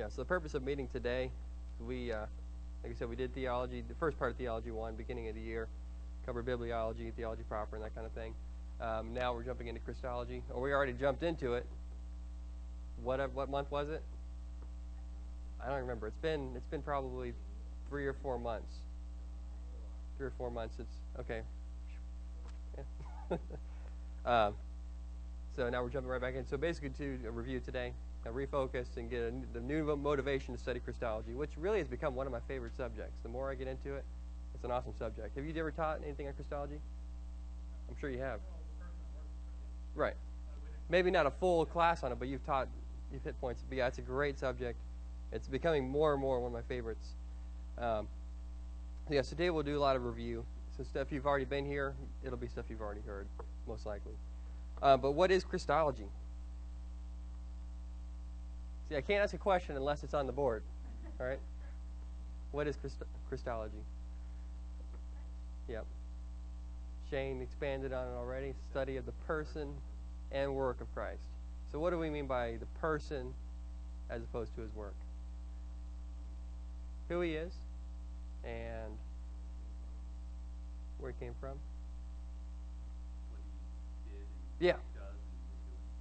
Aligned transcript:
Yeah, 0.00 0.08
so 0.08 0.22
the 0.22 0.24
purpose 0.24 0.54
of 0.54 0.62
meeting 0.62 0.88
today, 0.88 1.30
we, 1.78 2.10
uh, 2.10 2.20
like 2.82 2.92
I 2.92 2.94
said, 2.98 3.10
we 3.10 3.16
did 3.16 3.34
theology, 3.34 3.84
the 3.86 3.94
first 3.96 4.18
part 4.18 4.30
of 4.30 4.38
Theology 4.38 4.70
1, 4.70 4.94
beginning 4.94 5.28
of 5.28 5.34
the 5.34 5.42
year, 5.42 5.68
covered 6.24 6.46
bibliology, 6.46 7.12
theology 7.12 7.42
proper, 7.46 7.76
and 7.76 7.84
that 7.84 7.94
kind 7.94 8.06
of 8.06 8.12
thing. 8.12 8.32
Um, 8.80 9.12
now 9.12 9.34
we're 9.34 9.42
jumping 9.42 9.68
into 9.68 9.82
Christology, 9.82 10.42
or 10.54 10.62
we 10.62 10.72
already 10.72 10.94
jumped 10.94 11.22
into 11.22 11.52
it. 11.52 11.66
What, 13.02 13.20
what 13.34 13.50
month 13.50 13.70
was 13.70 13.90
it? 13.90 14.02
I 15.62 15.68
don't 15.68 15.80
remember. 15.80 16.06
It's 16.06 16.22
been, 16.22 16.52
it's 16.56 16.68
been 16.68 16.80
probably 16.80 17.34
three 17.90 18.06
or 18.06 18.14
four 18.22 18.38
months. 18.38 18.76
Three 20.16 20.28
or 20.28 20.32
four 20.38 20.50
months. 20.50 20.76
It's, 20.78 20.94
okay. 21.20 21.42
Yeah. 22.78 23.36
um, 24.24 24.54
so 25.56 25.68
now 25.68 25.82
we're 25.82 25.90
jumping 25.90 26.10
right 26.10 26.22
back 26.22 26.36
in. 26.36 26.46
So 26.48 26.56
basically 26.56 26.88
to 26.96 27.30
review 27.30 27.60
today, 27.60 27.92
refocus 28.28 28.96
and 28.96 29.08
get 29.08 29.20
a, 29.20 29.32
the 29.52 29.60
new 29.60 29.96
motivation 29.96 30.54
to 30.54 30.60
study 30.60 30.80
Christology, 30.80 31.34
which 31.34 31.50
really 31.56 31.78
has 31.78 31.88
become 31.88 32.14
one 32.14 32.26
of 32.26 32.32
my 32.32 32.40
favorite 32.46 32.76
subjects. 32.76 33.18
The 33.22 33.28
more 33.28 33.50
I 33.50 33.54
get 33.54 33.66
into 33.66 33.94
it, 33.94 34.04
it's 34.54 34.64
an 34.64 34.70
awesome 34.70 34.92
subject. 34.98 35.36
Have 35.36 35.44
you 35.44 35.54
ever 35.56 35.70
taught 35.70 36.00
anything 36.04 36.26
on 36.26 36.34
Christology? 36.34 36.78
I'm 37.88 37.96
sure 37.98 38.10
you 38.10 38.20
have. 38.20 38.40
Right. 39.94 40.14
Maybe 40.88 41.10
not 41.10 41.26
a 41.26 41.30
full 41.30 41.64
class 41.64 42.02
on 42.02 42.12
it, 42.12 42.18
but 42.18 42.28
you've 42.28 42.44
taught, 42.44 42.68
you've 43.12 43.24
hit 43.24 43.40
points. 43.40 43.64
But 43.68 43.78
yeah, 43.78 43.86
it's 43.86 43.98
a 43.98 44.02
great 44.02 44.38
subject. 44.38 44.78
It's 45.32 45.48
becoming 45.48 45.88
more 45.88 46.12
and 46.12 46.20
more 46.20 46.40
one 46.40 46.48
of 46.48 46.52
my 46.52 46.62
favorites. 46.62 47.14
Um, 47.78 48.08
yeah, 49.08 49.22
today 49.22 49.50
we'll 49.50 49.62
do 49.62 49.78
a 49.78 49.80
lot 49.80 49.96
of 49.96 50.04
review. 50.04 50.44
So 50.76 50.84
stuff 50.84 51.10
you've 51.10 51.26
already 51.26 51.44
been 51.44 51.64
here, 51.64 51.94
it'll 52.24 52.38
be 52.38 52.48
stuff 52.48 52.66
you've 52.68 52.80
already 52.80 53.02
heard, 53.06 53.26
most 53.66 53.86
likely. 53.86 54.12
Uh, 54.82 54.96
but 54.96 55.12
what 55.12 55.30
is 55.30 55.44
Christology? 55.44 56.06
See, 58.90 58.96
I 58.96 59.00
can't 59.00 59.22
ask 59.22 59.32
a 59.34 59.38
question 59.38 59.76
unless 59.76 60.02
it's 60.02 60.14
on 60.14 60.26
the 60.26 60.32
board. 60.32 60.64
All 61.20 61.26
right? 61.26 61.38
What 62.50 62.66
is 62.66 62.74
Christ- 62.76 63.04
Christology? 63.28 63.84
Yep. 65.68 65.86
Shane 67.08 67.40
expanded 67.40 67.92
on 67.92 68.08
it 68.08 68.16
already. 68.16 68.52
Study 68.68 68.96
of 68.96 69.06
the 69.06 69.12
person 69.28 69.72
and 70.32 70.56
work 70.56 70.80
of 70.80 70.92
Christ. 70.92 71.22
So, 71.70 71.78
what 71.78 71.90
do 71.90 71.98
we 72.00 72.10
mean 72.10 72.26
by 72.26 72.56
the 72.58 72.66
person 72.80 73.32
as 74.10 74.22
opposed 74.24 74.56
to 74.56 74.62
his 74.62 74.74
work? 74.74 74.94
Who 77.08 77.20
he 77.20 77.34
is 77.34 77.52
and 78.44 78.92
where 80.98 81.12
he 81.12 81.24
came 81.24 81.34
from. 81.40 81.56
Yeah. 84.58 84.74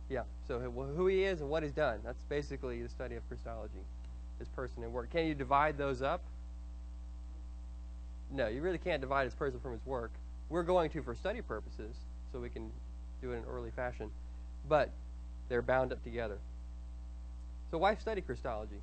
Yeah. 0.10 0.24
So 0.48 0.60
who 0.60 1.08
he 1.08 1.24
is 1.24 1.42
and 1.42 1.50
what 1.50 1.64
he's 1.64 1.72
done. 1.72 2.00
That's 2.04 2.24
basically 2.30 2.82
the 2.82 2.90
study 2.90 3.16
of 3.16 3.28
Christology, 3.28 3.84
his 4.40 4.48
person 4.50 4.84
and 4.84 4.92
work. 4.92 5.12
Can 5.12 5.28
you 5.28 5.36
divide 5.36 5.78
those 5.78 6.02
up? 6.02 6.22
No, 8.32 8.48
you 8.48 8.62
really 8.62 8.78
can't 8.78 9.02
divide 9.02 9.26
his 9.26 9.34
person 9.34 9.60
from 9.60 9.74
his 9.74 9.86
work. 9.86 10.12
We're 10.50 10.64
going 10.64 10.90
to 10.92 11.02
for 11.04 11.16
study 11.16 11.42
purposes, 11.42 11.96
so 12.32 12.40
we 12.40 12.50
can 12.50 12.72
do 13.22 13.32
it 13.34 13.38
in 13.38 13.44
early 13.46 13.72
fashion. 13.72 14.10
But 14.68 14.92
they're 15.48 15.62
bound 15.62 15.92
up 15.92 16.04
together. 16.04 16.38
So 17.72 17.78
why 17.78 17.96
study 17.96 18.22
Christology? 18.22 18.82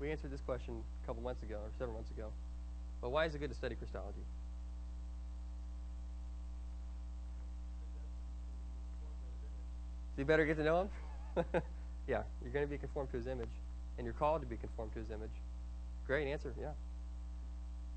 We 0.00 0.10
answered 0.10 0.30
this 0.30 0.40
question 0.40 0.82
a 1.02 1.06
couple 1.06 1.22
months 1.22 1.42
ago 1.42 1.56
or 1.56 1.70
several 1.78 1.96
months 1.96 2.10
ago. 2.10 2.28
But 3.00 3.10
why 3.10 3.26
is 3.26 3.34
it 3.34 3.38
good 3.38 3.50
to 3.50 3.56
study 3.56 3.74
Christology? 3.74 4.24
So 10.02 10.03
you 10.16 10.24
better 10.24 10.44
get 10.44 10.56
to 10.56 10.64
know 10.64 10.82
him? 10.82 11.44
yeah, 12.08 12.22
you're 12.42 12.52
going 12.52 12.64
to 12.64 12.70
be 12.70 12.78
conformed 12.78 13.10
to 13.10 13.16
his 13.16 13.26
image, 13.26 13.48
and 13.98 14.04
you're 14.04 14.14
called 14.14 14.40
to 14.42 14.46
be 14.46 14.56
conformed 14.56 14.92
to 14.92 14.98
his 14.98 15.10
image. 15.10 15.30
Great 16.06 16.28
answer, 16.28 16.52
yeah. 16.60 16.72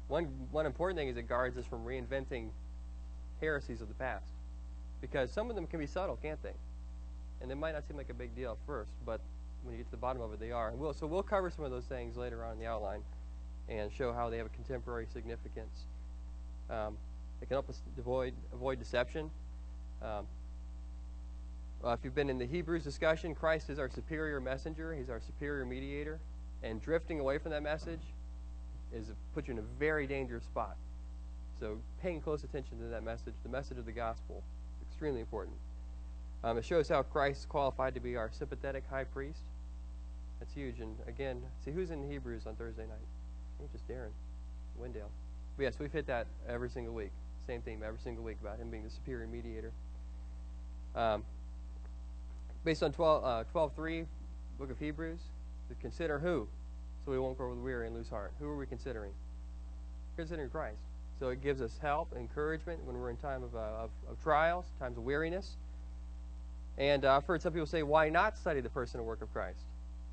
One, 0.08 0.26
one 0.52 0.66
important 0.66 0.98
thing 0.98 1.10
is 1.10 1.18
it 1.18 1.28
guards 1.28 1.58
us 1.58 1.66
from 1.66 1.84
reinventing 1.86 2.50
heresies 3.42 3.82
of 3.82 3.88
the 3.88 3.94
past. 3.96 4.32
Because 5.02 5.32
some 5.32 5.50
of 5.50 5.56
them 5.56 5.68
can 5.68 5.80
be 5.80 5.86
subtle, 5.86 6.18
can't 6.22 6.42
they? 6.42 6.54
And 7.42 7.52
they 7.52 7.56
might 7.56 7.74
not 7.74 7.88
seem 7.88 7.98
like 7.98 8.10
a 8.10 8.14
big 8.14 8.36
deal 8.36 8.52
at 8.52 8.58
first, 8.66 8.92
but 9.06 9.22
when 9.64 9.74
you 9.74 9.78
get 9.80 9.86
to 9.88 9.92
the 9.92 9.98
bottom 9.98 10.22
of 10.22 10.34
it, 10.34 10.40
they 10.40 10.52
are. 10.52 10.70
And 10.70 10.80
we'll, 10.80 10.94
so 10.94 11.06
we'll 11.06 11.24
cover 11.24 11.50
some 11.50 11.66
of 11.66 11.72
those 11.72 11.86
things 11.86 12.18
later 12.18 12.44
on 12.44 12.54
in 12.54 12.60
the 12.60 12.66
outline 12.66 13.02
and 13.70 13.92
show 13.92 14.14
how 14.14 14.30
they 14.30 14.38
have 14.38 14.48
a 14.48 14.50
contemporary 14.50 15.08
significance. 15.12 15.86
Um, 16.70 16.98
it 17.42 17.48
can 17.48 17.56
help 17.56 17.70
us 17.70 17.82
avoid, 17.98 18.34
avoid 18.54 18.80
deception. 18.80 19.30
Um, 20.02 20.26
uh, 21.88 21.94
if 21.94 22.00
you've 22.04 22.16
been 22.16 22.30
in 22.30 22.38
the 22.38 22.46
Hebrews 22.46 22.84
discussion, 22.84 23.34
Christ 23.34 23.70
is 23.70 23.80
our 23.80 23.90
superior 23.90 24.42
messenger. 24.42 24.94
He's 24.94 25.10
our 25.10 25.22
superior 25.22 25.66
mediator. 25.66 26.20
And 26.62 26.82
drifting 26.82 27.20
away 27.20 27.38
from 27.38 27.52
that 27.52 27.64
message 27.64 28.02
is 28.94 29.12
put 29.34 29.48
you 29.48 29.54
in 29.54 29.60
a 29.60 29.66
very 29.80 30.06
dangerous 30.06 30.44
spot. 30.44 30.76
So 31.60 31.78
paying 32.02 32.20
close 32.20 32.44
attention 32.44 32.78
to 32.80 32.86
that 32.86 33.04
message, 33.04 33.34
the 33.44 33.50
message 33.50 33.78
of 33.78 33.86
the 33.86 33.92
gospel, 33.94 34.44
is 34.76 34.88
extremely 34.88 35.22
important. 35.22 35.56
Um, 36.44 36.58
it 36.58 36.66
shows 36.66 36.90
how 36.90 37.04
Christ 37.04 37.42
is 37.42 37.46
qualified 37.46 37.94
to 37.94 38.00
be 38.02 38.18
our 38.18 38.30
sympathetic 38.32 38.84
high 38.90 39.06
priest. 39.06 39.40
That's 40.40 40.54
huge. 40.54 40.82
And 40.82 40.94
again, 41.08 41.42
see 41.64 41.72
who's 41.72 41.92
in 41.92 42.08
Hebrews 42.10 42.48
on 42.48 42.56
Thursday 42.56 42.84
night? 42.84 42.98
I 43.00 43.60
think 43.60 43.72
just 43.72 43.88
Darren, 43.88 44.12
Wendell. 44.78 45.10
But 45.56 45.64
yes, 45.64 45.80
we've 45.80 45.92
hit 45.92 46.06
that 46.08 46.28
every 46.48 46.70
single 46.70 46.94
week. 46.94 47.12
Same 47.48 47.62
theme 47.62 47.82
every 47.86 48.00
single 48.00 48.26
week 48.26 48.38
about 48.42 48.60
him 48.60 48.70
being 48.70 48.84
the 48.84 48.90
superior 48.90 49.26
mediator. 49.26 49.72
Um, 50.96 51.24
based 52.68 52.84
on 52.84 52.92
12, 52.92 53.24
uh, 53.24 53.44
12 53.54 53.72
3, 53.78 54.06
book 54.60 54.70
of 54.70 54.78
Hebrews, 54.78 55.22
to 55.70 55.76
consider 55.76 56.20
who, 56.20 56.50
so 57.06 57.12
we 57.14 57.18
won't 57.18 57.38
grow 57.38 57.54
weary 57.54 57.88
and 57.88 57.96
lose 57.96 58.10
heart. 58.10 58.34
Who 58.42 58.50
are 58.50 58.58
we 58.58 58.66
considering? 58.66 59.14
Considering 60.18 60.50
Christ. 60.50 60.82
So 61.18 61.30
it 61.30 61.42
gives 61.42 61.62
us 61.62 61.80
help, 61.82 62.14
encouragement 62.14 62.84
when 62.84 63.00
we're 63.00 63.10
in 63.10 63.16
time 63.16 63.42
of, 63.42 63.56
uh, 63.56 63.60
of, 63.60 63.90
of, 64.10 64.22
trials, 64.22 64.66
times 64.82 64.98
of 64.98 65.06
weariness. 65.06 65.56
And 66.78 67.06
uh, 67.06 67.16
I've 67.16 67.26
heard 67.26 67.42
some 67.42 67.54
people 67.54 67.68
say, 67.68 67.84
why 67.84 68.10
not 68.10 68.38
study 68.38 68.60
the 68.60 68.70
person 68.70 69.00
and 69.00 69.08
work 69.08 69.22
of 69.22 69.32
Christ? 69.32 69.62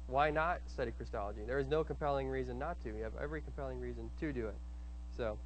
Why 0.07 0.31
not 0.31 0.61
study 0.69 0.93
Christology? 0.93 1.41
There 1.45 1.59
is 1.59 1.67
no 1.67 1.83
compelling 1.83 2.29
reason 2.29 2.57
not 2.57 2.81
to. 2.85 2.91
You 2.91 3.03
have 3.03 3.15
every 3.21 3.41
compelling 3.41 3.81
reason 3.81 4.09
to 4.21 4.33
do 4.33 4.47
it. 4.47 4.57
So 5.17 5.39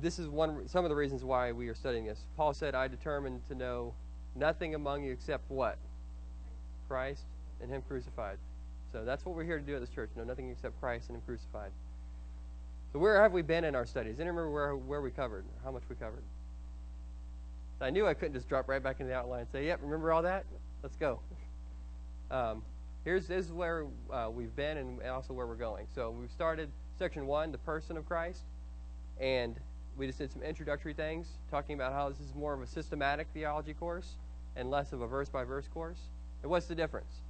this 0.00 0.20
is 0.20 0.28
one 0.28 0.68
some 0.68 0.84
of 0.84 0.90
the 0.90 0.96
reasons 0.96 1.24
why 1.24 1.50
we 1.50 1.66
are 1.66 1.74
studying 1.74 2.04
this. 2.04 2.20
Paul 2.36 2.54
said, 2.54 2.76
I 2.76 2.86
determined 2.86 3.40
to 3.48 3.56
know 3.56 3.94
nothing 4.36 4.76
among 4.76 5.02
you 5.02 5.10
except 5.10 5.50
what? 5.50 5.76
Christ 6.88 7.22
and 7.60 7.70
Him 7.70 7.82
crucified. 7.86 8.38
So 8.92 9.04
that's 9.04 9.24
what 9.24 9.34
we're 9.34 9.44
here 9.44 9.58
to 9.58 9.64
do 9.64 9.74
at 9.74 9.80
this 9.80 9.90
church. 9.90 10.10
Know 10.16 10.24
nothing 10.24 10.50
except 10.50 10.80
Christ 10.80 11.08
and 11.08 11.16
Him 11.16 11.22
crucified. 11.26 11.70
So 12.92 12.98
where 12.98 13.20
have 13.22 13.32
we 13.32 13.42
been 13.42 13.64
in 13.64 13.74
our 13.74 13.84
studies? 13.84 14.18
Anyone 14.18 14.36
remember 14.36 14.50
where, 14.50 14.76
where 14.76 15.00
we 15.02 15.10
covered, 15.10 15.44
how 15.62 15.70
much 15.70 15.82
we 15.88 15.96
covered? 15.96 16.22
I 17.80 17.90
knew 17.90 18.06
I 18.06 18.14
couldn't 18.14 18.34
just 18.34 18.48
drop 18.48 18.68
right 18.68 18.82
back 18.82 18.98
into 18.98 19.10
the 19.10 19.16
outline 19.16 19.40
and 19.40 19.48
say, 19.50 19.66
yep, 19.66 19.80
remember 19.82 20.12
all 20.12 20.22
that? 20.22 20.44
Let's 20.82 20.96
go. 20.96 21.20
Um, 22.30 22.62
here's 23.06 23.26
this 23.26 23.46
is 23.46 23.52
where 23.52 23.86
uh, 24.12 24.28
we've 24.30 24.54
been 24.54 24.76
and 24.76 25.02
also 25.04 25.32
where 25.32 25.46
we're 25.46 25.54
going. 25.54 25.86
So 25.94 26.10
we've 26.10 26.30
started 26.30 26.68
section 26.98 27.26
one, 27.26 27.52
the 27.52 27.56
person 27.56 27.96
of 27.96 28.06
Christ, 28.06 28.42
and 29.18 29.56
we 29.96 30.06
just 30.06 30.18
did 30.18 30.30
some 30.30 30.42
introductory 30.42 30.92
things, 30.92 31.26
talking 31.50 31.74
about 31.74 31.94
how 31.94 32.10
this 32.10 32.20
is 32.20 32.34
more 32.34 32.52
of 32.52 32.60
a 32.60 32.66
systematic 32.66 33.28
theology 33.32 33.72
course 33.72 34.16
and 34.56 34.70
less 34.70 34.92
of 34.92 35.00
a 35.00 35.06
verse 35.06 35.30
by 35.30 35.42
verse 35.42 35.66
course. 35.72 36.00
What's 36.42 36.66
the 36.66 36.74
difference? 36.74 37.22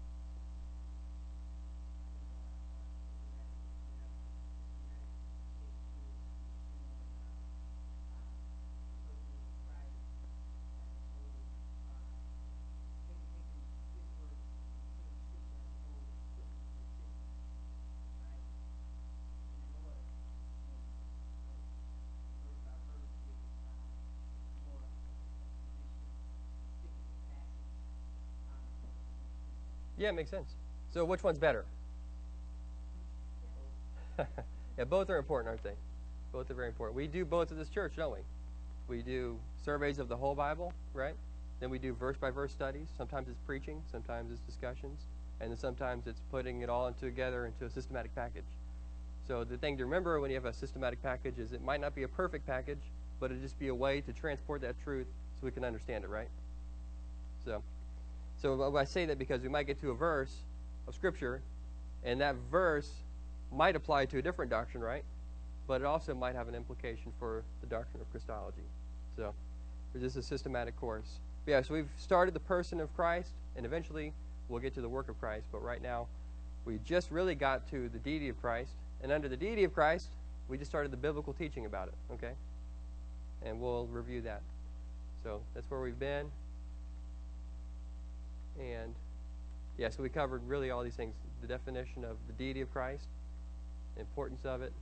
Yeah, 29.99 30.11
it 30.11 30.15
makes 30.15 30.31
sense. 30.31 30.55
So 30.91 31.05
which 31.05 31.23
one's 31.23 31.39
better? 31.39 31.65
yeah, 34.19 34.85
both 34.85 35.11
are 35.11 35.17
important, 35.17 35.49
aren't 35.49 35.63
they? 35.63 35.75
Both 36.33 36.51
are 36.51 36.55
very 36.55 36.69
important. 36.69 36.97
We 36.97 37.07
do 37.07 37.25
both 37.25 37.51
at 37.51 37.59
this 37.59 37.69
church, 37.69 37.95
don't 37.97 38.13
we? 38.13 38.21
We 38.89 39.03
do 39.03 39.39
surveys 39.65 39.99
of 39.99 40.09
the 40.09 40.17
whole 40.17 40.35
Bible, 40.35 40.73
right? 40.95 41.15
Then 41.61 41.71
we 41.71 41.79
do 41.79 41.93
verse 41.93 42.17
by 42.17 42.31
verse 42.31 42.53
studies. 42.53 42.89
Sometimes 42.97 43.29
it's 43.29 43.41
preaching, 43.45 43.83
sometimes 43.91 44.31
it's 44.31 44.41
discussions, 44.41 45.01
and 45.41 45.51
then 45.51 45.59
sometimes 45.59 46.07
it's 46.07 46.21
putting 46.31 46.63
it 46.63 46.71
all 46.71 46.91
together 46.93 47.47
into 47.47 47.65
a 47.65 47.71
systematic 47.71 48.15
package. 48.15 48.45
So 49.27 49.45
the 49.45 49.59
thing 49.59 49.77
to 49.79 49.85
remember 49.85 50.21
when 50.21 50.31
you 50.31 50.37
have 50.37 50.47
a 50.47 50.55
systematic 50.55 51.03
package 51.03 51.39
is 51.39 51.53
it 51.53 51.63
might 51.63 51.81
not 51.81 51.95
be 51.95 52.05
a 52.05 52.09
perfect 52.09 52.47
package, 52.47 52.81
but 53.21 53.31
it'll 53.31 53.43
just 53.43 53.59
be 53.59 53.69
a 53.69 53.75
way 53.75 54.01
to 54.03 54.13
transport 54.13 54.61
that 54.63 54.77
truth 54.83 55.07
so 55.35 55.45
we 55.45 55.51
can 55.51 55.65
understand 55.65 56.05
it, 56.05 56.09
right? 56.09 56.29
So 57.45 57.63
so 58.41 58.77
I 58.77 58.85
say 58.85 59.05
that 59.07 59.19
because 59.19 59.43
we 59.43 59.49
might 59.49 59.67
get 59.67 59.81
to 59.81 59.91
a 59.91 59.95
verse 59.95 60.35
of 60.87 60.95
Scripture 60.95 61.41
And 62.05 62.21
that 62.21 62.37
verse 62.51 62.91
might 63.53 63.77
apply 63.77 64.07
to 64.07 64.19
a 64.19 64.23
different 64.23 64.51
doctrine, 64.51 64.83
right? 64.83 65.05
But 65.67 65.81
it 65.81 65.85
also 65.85 66.15
might 66.15 66.35
have 66.35 66.49
an 66.49 66.55
implication 66.55 67.13
for 67.19 67.43
the 67.61 67.67
doctrine 67.67 68.01
of 68.01 68.11
Christology. 68.11 68.63
So, 69.17 69.35
this 69.95 70.03
is 70.13 70.17
a 70.17 70.23
systematic 70.23 70.77
course. 70.77 71.19
But 71.45 71.53
yeah, 71.53 71.63
so 71.63 71.75
we've 71.75 71.89
started 71.97 72.35
the 72.35 72.41
person 72.41 72.81
of 72.81 72.95
Christ, 72.95 73.33
and 73.57 73.67
eventually 73.67 74.13
we'll 74.49 74.61
get 74.61 74.75
to 74.75 74.81
the 74.81 74.89
work 74.89 75.09
of 75.09 75.19
Christ. 75.19 75.47
But 75.51 75.63
right 75.63 75.83
now, 75.83 76.07
we 76.65 76.79
just 76.85 77.11
really 77.11 77.35
got 77.35 77.69
to 77.71 77.89
the 77.89 77.99
deity 77.99 78.29
of 78.29 78.41
Christ. 78.41 78.71
And 79.03 79.11
under 79.11 79.29
the 79.29 79.37
deity 79.37 79.65
of 79.65 79.75
Christ, 79.75 80.09
we 80.49 80.59
just 80.59 80.71
started 80.71 80.93
the 80.93 80.97
biblical 80.97 81.33
teaching 81.33 81.67
about 81.67 81.89
it, 81.89 81.95
okay? 82.15 82.33
And 83.45 83.61
we'll 83.61 83.87
review 83.87 84.21
that. 84.23 84.43
So 85.23 85.41
that's 85.55 85.71
where 85.71 85.81
we've 85.81 85.99
been. 85.99 86.31
And 88.59 88.95
yeah, 89.77 89.89
so 89.91 90.03
we 90.03 90.09
covered 90.09 90.47
really 90.49 90.71
all 90.71 90.83
these 90.83 90.97
things 90.97 91.15
the 91.41 91.47
definition 91.47 92.05
of 92.05 92.17
the 92.27 92.33
deity 92.33 92.61
of 92.61 92.73
Christ, 92.73 93.07
the 93.95 94.01
importance 94.01 94.45
of 94.45 94.63
it, 94.63 94.73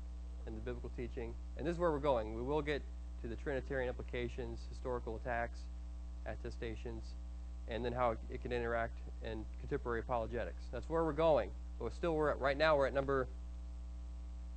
and 0.46 0.56
the 0.56 0.60
biblical 0.60 0.90
teaching. 0.96 1.34
And 1.58 1.66
this 1.66 1.74
is 1.74 1.78
where 1.78 1.90
we're 1.90 1.98
going. 1.98 2.34
We 2.34 2.42
will 2.42 2.62
get 2.62 2.82
to 3.22 3.28
the 3.28 3.36
Trinitarian 3.36 3.88
implications, 3.88 4.60
historical 4.70 5.16
attacks, 5.16 5.58
attestations, 6.26 7.02
and 7.68 7.84
then 7.84 7.92
how 7.92 8.16
it 8.30 8.42
can 8.42 8.52
interact 8.52 8.98
in 9.24 9.44
contemporary 9.60 10.00
apologetics. 10.00 10.62
That's 10.72 10.88
where 10.88 11.04
we're 11.04 11.12
going. 11.12 11.50
But 11.80 11.94
still, 11.94 12.14
we're 12.14 12.30
at, 12.30 12.40
right 12.40 12.56
now 12.56 12.76
we're 12.76 12.86
at 12.86 12.94
number, 12.94 13.26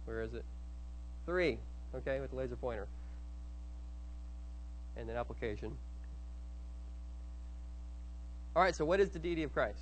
where 0.06 0.22
is 0.22 0.34
it? 0.34 0.46
Three, 1.26 1.58
okay, 1.96 2.20
with 2.20 2.32
the 2.32 2.38
laser 2.38 2.56
pointer. 2.56 2.88
And 4.96 5.10
then 5.10 5.16
application. 5.16 5.76
All 8.60 8.66
right, 8.66 8.76
so 8.76 8.84
what 8.84 9.00
is 9.00 9.08
the 9.08 9.20
deity 9.20 9.44
of 9.44 9.54
Christ? 9.54 9.80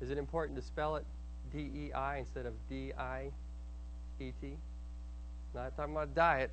Is 0.00 0.08
it 0.08 0.16
important 0.16 0.58
to 0.58 0.64
spell 0.64 0.96
it 0.96 1.04
D 1.52 1.58
E 1.58 1.92
I 1.92 2.16
instead 2.16 2.46
of 2.46 2.54
D 2.70 2.90
I 2.98 3.30
E 4.18 4.32
T? 4.40 4.56
Not 5.54 5.76
talking 5.76 5.92
about 5.92 6.14
diet, 6.14 6.50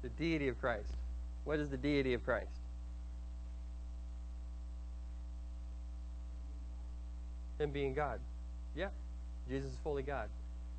the 0.00 0.10
deity 0.10 0.46
of 0.46 0.60
Christ. 0.60 0.92
What 1.42 1.58
is 1.58 1.68
the 1.70 1.76
deity 1.76 2.14
of 2.14 2.24
Christ? 2.24 2.52
Him 7.58 7.72
being 7.72 7.94
God. 7.94 8.20
Yeah, 8.76 8.90
Jesus 9.48 9.72
is 9.72 9.76
fully 9.82 10.04
God. 10.04 10.28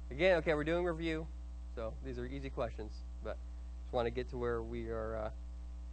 Again, 0.10 0.38
okay, 0.38 0.54
we're 0.54 0.64
doing 0.64 0.86
review, 0.86 1.28
so 1.76 1.92
these 2.06 2.18
are 2.18 2.26
easy 2.26 2.50
questions, 2.50 2.94
but 3.26 3.36
just 3.84 3.94
want 3.94 4.06
to 4.06 4.10
get 4.10 4.30
to 4.30 4.38
where 4.38 4.62
we 4.62 4.88
are, 4.88 5.18
uh, 5.18 5.30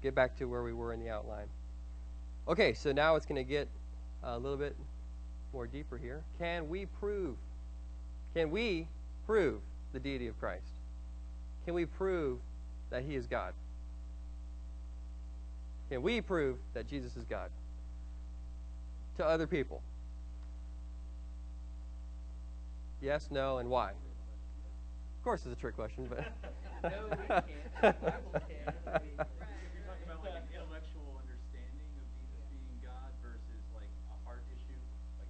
get 0.04 0.14
back 0.14 0.38
to 0.38 0.44
where 0.44 0.62
we 0.62 0.72
were 0.72 0.92
in 0.92 1.00
the 1.00 1.10
outline. 1.10 1.48
Okay, 2.50 2.74
so 2.74 2.90
now 2.90 3.14
it's 3.14 3.24
going 3.24 3.36
to 3.36 3.48
get 3.48 3.68
a 4.24 4.36
little 4.36 4.58
bit 4.58 4.74
more 5.52 5.66
deeper 5.66 5.96
here. 5.96 6.22
Can 6.38 6.68
we 6.68 6.84
prove? 6.84 7.36
Can 8.34 8.50
we 8.50 8.88
prove 9.24 9.60
the 9.92 10.00
deity 10.00 10.26
of 10.26 10.38
Christ? 10.38 10.66
Can 11.64 11.74
we 11.74 11.86
prove 11.86 12.38
that 12.90 13.04
he 13.04 13.14
is 13.14 13.26
God? 13.26 13.54
Can 15.90 16.02
we 16.02 16.20
prove 16.20 16.56
that 16.74 16.88
Jesus 16.88 17.16
is 17.16 17.24
God 17.24 17.50
to 19.16 19.24
other 19.24 19.46
people? 19.46 19.80
Yes, 23.00 23.28
no, 23.30 23.58
and 23.58 23.70
why? 23.70 23.90
Of 23.90 25.24
course, 25.24 25.42
it's 25.46 25.56
a 25.56 25.60
trick 25.60 25.76
question, 25.76 26.08
but. 26.08 26.24
no, 26.82 26.90
we 27.10 27.16
can't. 27.26 27.44
The 27.80 27.92
Bible 27.92 28.32
can. 28.32 28.46
You're 29.72 29.86
talking 29.88 30.04
about 30.04 30.20
like 30.24 30.36
an 30.36 30.48
intellectual 30.52 31.16
understanding 31.16 31.90
of 31.96 32.04
Jesus 32.12 32.44
being 32.52 32.76
God 32.84 33.12
versus 33.24 33.60
like 33.72 33.88
a 34.12 34.16
heart 34.24 34.44
issue. 34.52 34.80
Like 35.20 35.28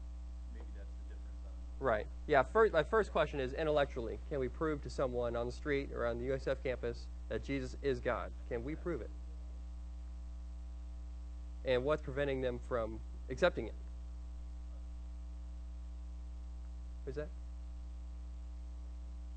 maybe 0.55 0.71
that's 0.75 0.91
the 0.91 1.15
difference. 1.15 1.43
I 1.47 1.51
don't 1.51 1.63
know. 1.63 1.70
Right. 1.81 2.07
Yeah. 2.27 2.43
First, 2.43 2.75
my 2.75 2.83
first 2.83 3.11
question 3.11 3.41
is 3.41 3.55
intellectually, 3.55 4.19
can 4.29 4.39
we 4.39 4.49
prove 4.49 4.83
to 4.83 4.91
someone 4.91 5.35
on 5.35 5.47
the 5.47 5.53
street 5.53 5.91
or 5.95 6.07
on 6.07 6.19
the 6.19 6.29
USF 6.29 6.57
campus 6.63 7.07
that 7.31 7.43
Jesus 7.43 7.77
is 7.83 8.01
God? 8.01 8.31
Can 8.51 8.63
we 8.63 8.75
prove 8.75 9.01
it? 9.01 9.11
And 11.65 11.83
what's 11.83 12.03
preventing 12.03 12.43
them 12.43 12.61
from 12.69 13.01
accepting 13.31 13.67
it? 13.67 13.75
Who's 17.07 17.15
that? 17.15 17.29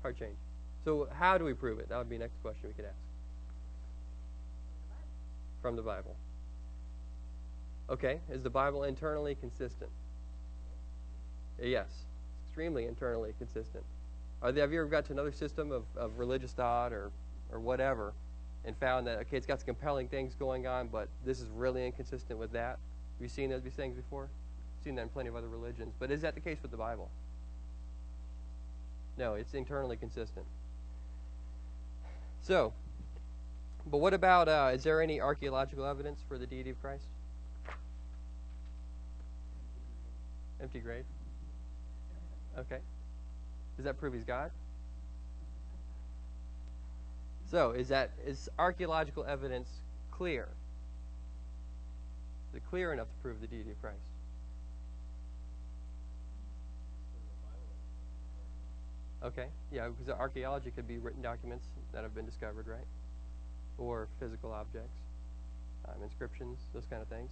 Heart 0.02 0.18
change. 0.18 0.36
So, 0.84 1.08
how 1.12 1.38
do 1.38 1.44
we 1.46 1.54
prove 1.54 1.78
it? 1.78 1.88
That 1.88 1.96
would 1.96 2.10
be 2.10 2.16
the 2.16 2.24
next 2.24 2.40
question 2.42 2.68
we 2.68 2.74
could 2.74 2.84
ask. 2.84 2.94
From 5.62 5.76
the 5.76 5.82
Bible. 5.82 6.14
Okay. 7.88 8.20
Is 8.30 8.42
the 8.42 8.50
Bible 8.50 8.84
internally 8.84 9.34
consistent? 9.34 9.90
Yes. 11.58 11.88
Extremely 12.54 12.86
internally 12.86 13.34
consistent. 13.36 13.82
Have 14.40 14.56
you 14.56 14.62
ever 14.62 14.84
got 14.84 15.04
to 15.06 15.12
another 15.12 15.32
system 15.32 15.72
of, 15.72 15.82
of 15.96 16.20
religious 16.20 16.52
thought 16.52 16.92
or, 16.92 17.10
or 17.50 17.58
whatever 17.58 18.12
and 18.64 18.76
found 18.76 19.08
that, 19.08 19.18
okay, 19.22 19.36
it's 19.36 19.44
got 19.44 19.58
some 19.58 19.66
compelling 19.66 20.06
things 20.06 20.36
going 20.36 20.64
on, 20.64 20.86
but 20.86 21.08
this 21.26 21.40
is 21.40 21.48
really 21.48 21.84
inconsistent 21.84 22.38
with 22.38 22.52
that? 22.52 22.78
Have 22.78 23.22
you 23.22 23.28
seen 23.28 23.50
those 23.50 23.62
things 23.74 23.96
before? 23.96 24.28
seen 24.84 24.94
that 24.94 25.02
in 25.02 25.08
plenty 25.08 25.28
of 25.30 25.34
other 25.34 25.48
religions. 25.48 25.94
But 25.98 26.12
is 26.12 26.20
that 26.20 26.36
the 26.36 26.40
case 26.40 26.58
with 26.62 26.70
the 26.70 26.76
Bible? 26.76 27.10
No, 29.18 29.34
it's 29.34 29.52
internally 29.54 29.96
consistent. 29.96 30.46
So, 32.40 32.72
but 33.90 33.98
what 33.98 34.14
about, 34.14 34.48
uh, 34.48 34.70
is 34.72 34.84
there 34.84 35.02
any 35.02 35.20
archaeological 35.20 35.84
evidence 35.84 36.20
for 36.28 36.38
the 36.38 36.46
deity 36.46 36.70
of 36.70 36.80
Christ? 36.80 37.02
Empty 40.62 40.78
grave? 40.78 41.04
Okay. 42.58 42.78
Does 43.76 43.84
that 43.84 43.98
prove 43.98 44.14
he's 44.14 44.24
God? 44.24 44.50
So, 47.50 47.70
is 47.70 47.88
that 47.88 48.10
is 48.26 48.48
archaeological 48.58 49.24
evidence 49.24 49.68
clear? 50.10 50.48
Is 52.50 52.56
it 52.56 52.62
clear 52.70 52.92
enough 52.92 53.08
to 53.08 53.14
prove 53.22 53.40
the 53.40 53.46
deity 53.46 53.70
of 53.70 53.80
Christ? 53.80 53.98
Okay, 59.24 59.46
yeah, 59.72 59.88
because 59.88 60.12
archaeology 60.12 60.70
could 60.70 60.86
be 60.86 60.98
written 60.98 61.22
documents 61.22 61.64
that 61.92 62.02
have 62.02 62.14
been 62.14 62.26
discovered, 62.26 62.66
right? 62.68 62.86
Or 63.78 64.06
physical 64.20 64.52
objects, 64.52 64.98
um, 65.88 65.94
inscriptions, 66.02 66.58
those 66.74 66.84
kind 66.90 67.00
of 67.00 67.08
things. 67.08 67.30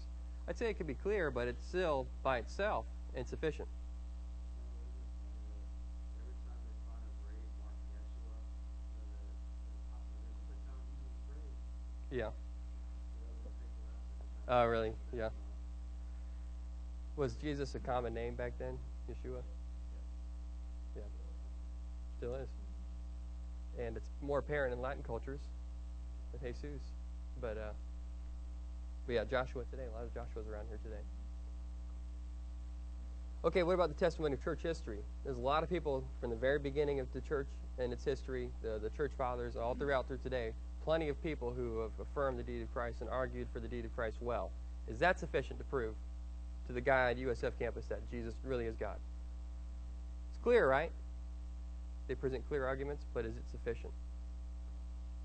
I'd 0.49 0.57
say 0.57 0.71
it 0.71 0.75
could 0.79 0.87
be 0.87 0.95
clear, 0.95 1.31
but 1.31 1.49
it's 1.49 1.65
still, 1.67 2.07
by 2.23 2.39
itself, 2.39 2.87
insufficient. 3.15 3.69
Yeah. 12.13 12.29
Oh, 14.47 14.65
really? 14.67 14.93
Yeah. 15.17 15.31
Was 17.17 17.37
Jesus 17.37 17.75
a 17.75 17.79
common 17.79 18.13
name 18.13 18.35
back 18.35 18.53
then? 18.59 18.79
Yeshua? 19.09 19.41
Yeah. 20.95 21.03
Still 22.19 22.35
is. 22.35 22.49
And 23.79 23.97
it's 23.97 24.11
more 24.21 24.41
apparent 24.41 24.75
in 24.75 24.83
Latin 24.83 25.03
cultures 25.03 25.41
than 26.43 26.53
Jesus. 26.53 26.83
But, 27.41 27.57
uh, 27.57 27.73
but 29.07 29.15
yeah, 29.15 29.25
Joshua 29.25 29.65
today. 29.71 29.85
A 29.91 29.97
lot 29.97 30.05
of 30.05 30.13
Joshua's 30.13 30.47
around 30.47 30.67
here 30.69 30.81
today. 30.85 31.01
Okay, 33.45 33.63
what 33.63 33.73
about 33.73 33.89
the 33.89 33.95
testimony 33.95 34.35
of 34.35 34.45
church 34.45 34.61
history? 34.63 34.99
There's 35.25 35.39
a 35.39 35.41
lot 35.41 35.63
of 35.63 35.71
people 35.71 36.05
from 36.21 36.29
the 36.29 36.37
very 36.37 36.59
beginning 36.59 37.01
of 37.01 37.11
the 37.15 37.23
church 37.23 37.49
and 37.79 37.91
its 37.91 38.05
history, 38.05 38.51
the, 38.63 38.79
the 38.79 38.91
church 38.91 39.13
fathers, 39.17 39.57
all 39.57 39.75
throughout 39.75 40.07
through 40.07 40.19
today, 40.19 40.53
plenty 40.85 41.09
of 41.09 41.23
people 41.23 41.53
who 41.53 41.81
have 41.81 41.93
affirmed 42.01 42.39
the 42.39 42.43
deity 42.43 42.63
of 42.63 42.73
Christ 42.73 42.99
and 43.01 43.11
argued 43.11 43.47
for 43.53 43.61
the 43.61 43.69
deity 43.69 43.87
of 43.87 43.95
Christ 43.95 44.17
well. 44.21 44.51
Is 44.89 44.99
that 44.99 45.19
sufficient 45.19 45.59
to 45.59 45.65
prove 45.65 45.95
to 46.67 46.73
the 46.73 46.81
guy 46.81 47.11
at 47.11 47.19
USF 47.19 47.53
campus 47.59 47.87
that 47.87 48.01
Jesus 48.11 48.35
really 48.45 48.67
is 48.67 48.77
God? 48.77 48.97
It's 50.31 50.43
clear, 50.43 50.69
right? 50.69 50.91
They 52.09 52.15
present 52.15 52.47
clear 52.49 52.67
arguments, 52.67 53.05
but 53.15 53.25
is 53.25 53.37
it 53.37 53.45
sufficient? 53.51 53.93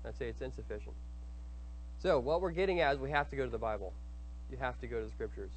I'd 0.06 0.16
say 0.16 0.28
it's 0.28 0.40
insufficient. 0.40 0.94
So, 2.00 2.20
what 2.20 2.40
we're 2.40 2.52
getting 2.52 2.80
at 2.80 2.94
is 2.94 3.00
we 3.00 3.10
have 3.10 3.28
to 3.30 3.36
go 3.36 3.44
to 3.44 3.50
the 3.50 3.58
Bible. 3.58 3.92
You 4.50 4.56
have 4.58 4.80
to 4.80 4.86
go 4.86 5.00
to 5.00 5.04
the 5.04 5.10
Scriptures 5.10 5.50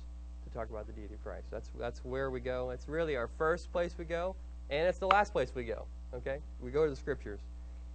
to 0.43 0.58
talk 0.58 0.70
about 0.70 0.88
the 0.88 0.93
deity 0.93 1.13
of 1.13 1.24
Christ. 1.24 1.46
That's, 1.51 1.70
that's 1.79 2.03
where 2.03 2.31
we 2.31 2.39
go. 2.39 2.72
It's 2.72 2.89
really 2.89 3.15
our 3.15 3.29
first 3.38 3.72
place 3.72 3.96
we 3.98 4.05
go, 4.05 4.36
and 4.70 4.88
it's 4.88 4.98
the 4.98 5.08
last 5.08 5.31
place 5.31 5.51
we 5.53 5.63
go. 5.63 5.86
Okay? 6.13 6.39
We 6.60 6.72
go 6.72 6.84
to 6.86 6.89
the 6.89 6.96
Scriptures. 6.96 7.39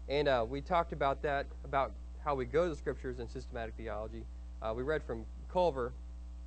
And 0.08 0.28
uh, 0.28 0.44
we 0.48 0.60
talked 0.60 0.92
about 0.92 1.22
that, 1.22 1.46
about 1.64 1.92
how 2.24 2.34
we 2.34 2.44
go 2.44 2.64
to 2.64 2.70
the 2.70 2.76
scriptures 2.76 3.18
in 3.18 3.28
systematic 3.28 3.74
theology. 3.76 4.24
Uh, 4.62 4.72
we 4.74 4.82
read 4.82 5.02
from 5.02 5.24
Culver 5.52 5.92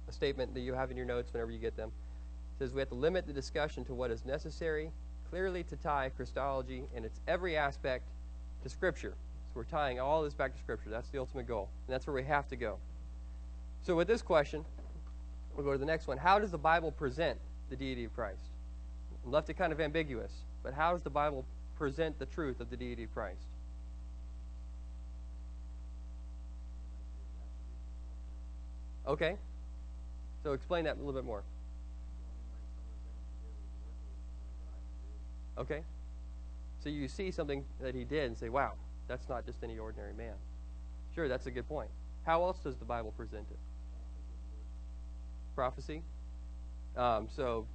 a 0.07 0.11
statement 0.11 0.53
that 0.53 0.61
you 0.61 0.73
have 0.73 0.91
in 0.91 0.97
your 0.97 1.05
notes 1.05 1.31
whenever 1.33 1.51
you 1.51 1.59
get 1.59 1.75
them. 1.75 1.89
It 1.89 2.59
says 2.59 2.73
we 2.73 2.79
have 2.79 2.89
to 2.89 2.95
limit 2.95 3.27
the 3.27 3.33
discussion 3.33 3.85
to 3.85 3.93
what 3.93 4.11
is 4.11 4.25
necessary, 4.25 4.91
clearly 5.29 5.63
to 5.63 5.75
tie 5.75 6.09
Christology 6.15 6.83
and 6.95 7.05
its 7.05 7.19
every 7.27 7.55
aspect 7.55 8.05
to 8.63 8.69
Scripture. 8.69 9.13
So 9.47 9.53
we're 9.55 9.63
tying 9.63 9.99
all 9.99 10.23
this 10.23 10.33
back 10.33 10.53
to 10.53 10.59
Scripture. 10.59 10.89
That's 10.89 11.09
the 11.09 11.19
ultimate 11.19 11.47
goal. 11.47 11.69
And 11.87 11.93
that's 11.93 12.07
where 12.07 12.15
we 12.15 12.23
have 12.23 12.47
to 12.49 12.55
go. 12.55 12.77
So 13.81 13.95
with 13.95 14.07
this 14.07 14.21
question, 14.21 14.65
we'll 15.55 15.65
go 15.65 15.71
to 15.73 15.77
the 15.77 15.85
next 15.85 16.07
one. 16.07 16.17
How 16.17 16.39
does 16.39 16.51
the 16.51 16.57
Bible 16.57 16.91
present 16.91 17.39
the 17.69 17.75
deity 17.75 18.05
of 18.05 18.15
Christ? 18.15 18.41
left 19.25 19.49
it 19.49 19.55
kind 19.55 19.71
of 19.71 19.79
ambiguous. 19.79 20.31
But 20.63 20.73
how 20.73 20.93
does 20.93 21.01
the 21.01 21.09
Bible 21.09 21.45
present 21.79 22.19
the 22.19 22.25
truth 22.25 22.59
of 22.59 22.69
the 22.69 22.77
deity 22.77 23.05
of 23.05 23.13
Christ? 23.13 23.47
Okay. 29.07 29.37
So 30.43 30.53
explain 30.53 30.83
that 30.83 30.95
a 30.95 30.99
little 30.99 31.13
bit 31.13 31.25
more. 31.25 31.41
Okay. 35.57 35.81
So 36.83 36.89
you 36.89 37.07
see 37.07 37.31
something 37.31 37.65
that 37.81 37.95
he 37.95 38.03
did 38.03 38.25
and 38.25 38.37
say, 38.37 38.49
wow, 38.49 38.73
that's 39.07 39.27
not 39.27 39.45
just 39.45 39.63
any 39.63 39.79
ordinary 39.79 40.13
man. 40.13 40.35
Sure, 41.15 41.27
that's 41.27 41.47
a 41.47 41.51
good 41.51 41.67
point. 41.67 41.89
How 42.25 42.43
else 42.43 42.59
does 42.59 42.75
the 42.75 42.85
Bible 42.85 43.11
present 43.11 43.45
it? 43.49 43.57
Prophecy. 45.55 46.03
Um, 46.95 47.27
so 47.35 47.65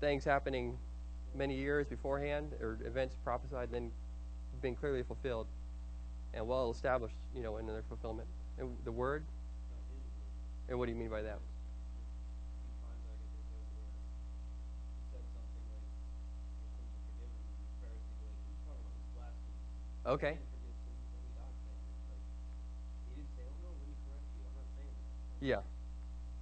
things 0.00 0.24
happening 0.24 0.78
many 1.34 1.54
years 1.54 1.86
beforehand, 1.86 2.52
or 2.60 2.78
events 2.84 3.16
prophesied, 3.24 3.70
then 3.70 3.90
been 4.60 4.74
clearly 4.74 5.02
fulfilled 5.02 5.46
and 6.34 6.46
well 6.46 6.70
established, 6.70 7.14
you 7.34 7.42
know, 7.42 7.58
in 7.58 7.66
their 7.66 7.82
fulfillment. 7.88 8.28
And 8.58 8.76
the 8.84 8.92
Word. 8.92 9.24
And 10.68 10.78
what 10.78 10.86
do 10.86 10.92
you 10.92 10.98
mean 10.98 11.08
by 11.08 11.22
that? 11.22 11.38
Okay. 20.06 20.38
Yeah. 25.40 25.60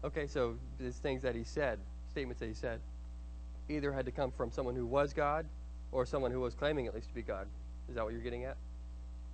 Okay, 0.04 0.26
so 0.26 0.56
these 0.78 0.96
things 0.96 1.22
that 1.22 1.34
he 1.34 1.42
said, 1.42 1.78
statements 2.10 2.40
that 2.40 2.46
he 2.46 2.54
said, 2.54 2.80
either 3.68 3.92
had 3.92 4.06
to 4.06 4.12
come 4.12 4.30
from 4.30 4.50
someone 4.50 4.76
who 4.76 4.86
was 4.86 5.12
God 5.12 5.46
or 5.92 6.06
someone 6.06 6.30
who 6.30 6.40
was 6.40 6.54
claiming 6.54 6.86
at 6.86 6.94
least 6.94 7.08
to 7.08 7.14
be 7.14 7.22
God. 7.22 7.46
Is 7.88 7.94
that 7.94 8.04
what 8.04 8.12
you're 8.12 8.22
getting 8.22 8.44
at? 8.44 8.56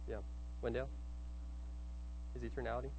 Yeah. 0.09 0.17
Wendell? 0.62 0.89
Is 2.35 2.43
eternality? 2.43 2.91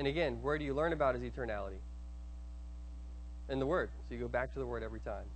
And 0.00 0.06
again, 0.06 0.38
where 0.40 0.56
do 0.56 0.64
you 0.64 0.72
learn 0.72 0.94
about 0.94 1.14
his 1.14 1.22
eternality? 1.22 1.76
In 3.50 3.58
the 3.58 3.66
Word. 3.66 3.90
So 4.08 4.14
you 4.14 4.20
go 4.22 4.28
back 4.28 4.50
to 4.54 4.58
the 4.58 4.64
Word 4.64 4.82
every 4.82 5.00
time. 5.00 5.26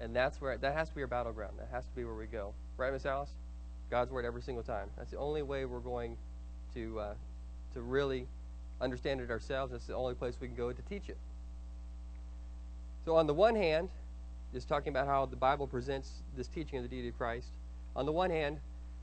And 0.00 0.16
that's 0.16 0.40
where 0.40 0.56
that 0.56 0.74
has 0.74 0.88
to 0.88 0.94
be 0.94 1.02
our 1.02 1.06
battleground. 1.06 1.58
That 1.58 1.68
has 1.70 1.84
to 1.84 1.94
be 1.94 2.06
where 2.06 2.14
we 2.14 2.24
go. 2.24 2.54
Right, 2.78 2.90
Miss 2.90 3.04
Alice? 3.04 3.28
God's 3.90 4.10
Word 4.10 4.24
every 4.24 4.40
single 4.40 4.64
time. 4.64 4.88
That's 4.96 5.10
the 5.10 5.18
only 5.18 5.42
way 5.42 5.66
we're 5.66 5.80
going 5.80 6.16
to 6.72 6.98
uh, 6.98 7.14
to 7.74 7.82
really 7.82 8.26
understand 8.80 9.20
it 9.20 9.30
ourselves. 9.30 9.72
That's 9.72 9.84
the 9.84 9.94
only 9.94 10.14
place 10.14 10.36
we 10.40 10.46
can 10.46 10.56
go 10.56 10.72
to 10.72 10.82
teach 10.88 11.10
it. 11.10 11.18
So 13.04 13.14
on 13.14 13.26
the 13.26 13.34
one 13.34 13.56
hand, 13.56 13.90
just 14.54 14.68
talking 14.68 14.88
about 14.88 15.06
how 15.06 15.26
the 15.26 15.36
Bible 15.36 15.66
presents 15.66 16.22
this 16.34 16.48
teaching 16.48 16.78
of 16.78 16.82
the 16.82 16.88
deity 16.88 17.08
of 17.10 17.18
Christ. 17.18 17.48
On 17.94 18.06
the 18.06 18.12
one 18.12 18.30
hand, 18.30 18.60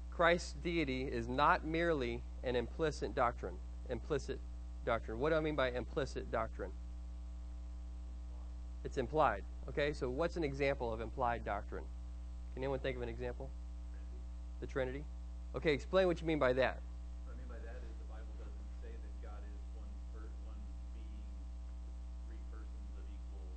Christ's 0.10 0.56
deity 0.64 1.04
is 1.04 1.30
not 1.30 1.64
merely 1.64 2.24
an 2.44 2.56
implicit 2.56 3.14
doctrine 3.14 3.54
implicit 3.88 4.40
doctrine. 4.86 5.20
What 5.20 5.32
do 5.32 5.36
I 5.36 5.40
mean 5.40 5.56
by 5.56 5.72
implicit 5.72 6.32
doctrine? 6.32 6.72
It's 8.84 8.98
implied. 8.98 9.44
Okay, 9.68 9.94
so 9.94 10.10
what's 10.10 10.38
an 10.38 10.44
example 10.44 10.94
of 10.94 11.02
implied 11.02 11.44
doctrine? 11.44 11.84
Can 12.54 12.64
anyone 12.64 12.80
think 12.80 12.96
of 12.96 13.02
an 13.02 13.10
example? 13.10 13.50
The 14.62 14.68
Trinity? 14.68 15.04
Okay, 15.56 15.74
explain 15.74 16.08
what 16.08 16.22
you 16.22 16.28
mean 16.28 16.40
by 16.40 16.54
that. 16.54 16.80
What 17.26 17.34
I 17.34 17.38
mean 17.42 17.50
by 17.50 17.60
that 17.66 17.82
is 17.82 17.92
the 17.98 18.08
Bible 18.14 18.30
doesn't 18.38 18.70
say 18.86 18.94
that 18.94 19.14
God 19.26 19.42
is 19.42 19.58
one 19.74 19.90
per, 20.14 20.22
one 20.46 20.60
being, 20.94 21.18
three 22.30 22.40
persons 22.54 22.88
of 22.94 23.04
equal, 23.10 23.50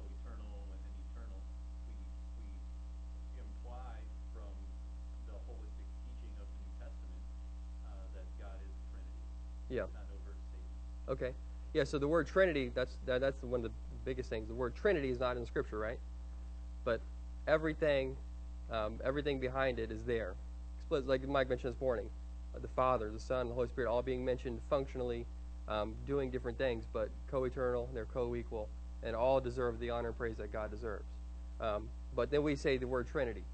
co-eternal 0.00 0.56
and 0.72 0.80
then 0.82 0.94
eternal. 1.04 1.40
We 1.86 2.00
we 2.40 3.44
imply 3.44 4.00
from 4.32 4.50
the 5.28 5.36
holistic 5.46 5.86
teaching 6.00 6.32
of 6.40 6.48
the 6.48 6.58
New 6.64 6.74
Testament 6.80 7.22
uh, 7.84 8.08
that 8.16 8.26
God 8.40 8.56
is 8.64 8.72
the 8.72 8.86
Trinity. 8.88 9.20
Yeah. 9.68 9.86
Not 9.92 10.08
an 10.08 10.16
overt 10.16 10.40
statement. 10.48 11.12
Okay. 11.12 11.32
Yeah, 11.72 11.84
so 11.84 11.98
the 11.98 12.08
word 12.08 12.26
Trinity, 12.26 12.70
that's 12.74 12.96
that, 13.06 13.20
that's 13.20 13.42
one 13.42 13.64
of 13.64 13.64
the 13.64 13.76
biggest 14.04 14.28
things. 14.28 14.48
The 14.48 14.54
word 14.54 14.74
Trinity 14.74 15.10
is 15.10 15.20
not 15.20 15.36
in 15.36 15.46
scripture, 15.46 15.78
right? 15.78 15.98
But 16.84 17.00
everything 17.46 18.16
um, 18.70 19.00
everything 19.04 19.40
behind 19.40 19.78
it 19.78 19.90
is 19.90 20.04
there. 20.04 20.34
Like 20.90 21.26
Mike 21.26 21.48
mentioned 21.48 21.74
this 21.74 21.80
morning. 21.80 22.08
Uh, 22.54 22.58
the 22.60 22.68
Father, 22.68 23.10
the 23.10 23.20
Son, 23.20 23.48
the 23.48 23.54
Holy 23.54 23.68
Spirit 23.68 23.90
all 23.90 24.02
being 24.02 24.24
mentioned 24.24 24.60
functionally, 24.68 25.24
um, 25.68 25.94
doing 26.06 26.30
different 26.30 26.58
things, 26.58 26.84
but 26.92 27.08
co-eternal, 27.30 27.88
they're 27.94 28.06
co-equal, 28.06 28.68
and 29.04 29.14
all 29.14 29.40
deserve 29.40 29.78
the 29.78 29.90
honor 29.90 30.08
and 30.08 30.18
praise 30.18 30.36
that 30.36 30.52
God 30.52 30.70
deserves. 30.70 31.04
Um, 31.60 31.88
but 32.16 32.30
then 32.30 32.42
we 32.42 32.56
say 32.56 32.76
the 32.76 32.88
word 32.88 33.06
Trinity. 33.06 33.44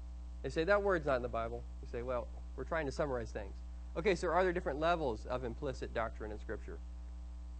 They 0.41 0.49
say 0.49 0.63
that 0.63 0.81
word's 0.81 1.05
not 1.05 1.17
in 1.17 1.21
the 1.21 1.27
Bible. 1.27 1.61
We 1.81 1.87
say, 1.89 2.01
well, 2.01 2.27
we're 2.55 2.63
trying 2.63 2.87
to 2.87 2.91
summarize 2.91 3.29
things. 3.29 3.53
Okay, 3.95 4.15
so 4.15 4.29
are 4.29 4.43
there 4.43 4.53
different 4.53 4.79
levels 4.79 5.25
of 5.27 5.43
implicit 5.43 5.93
doctrine 5.93 6.31
in 6.31 6.39
Scripture? 6.39 6.77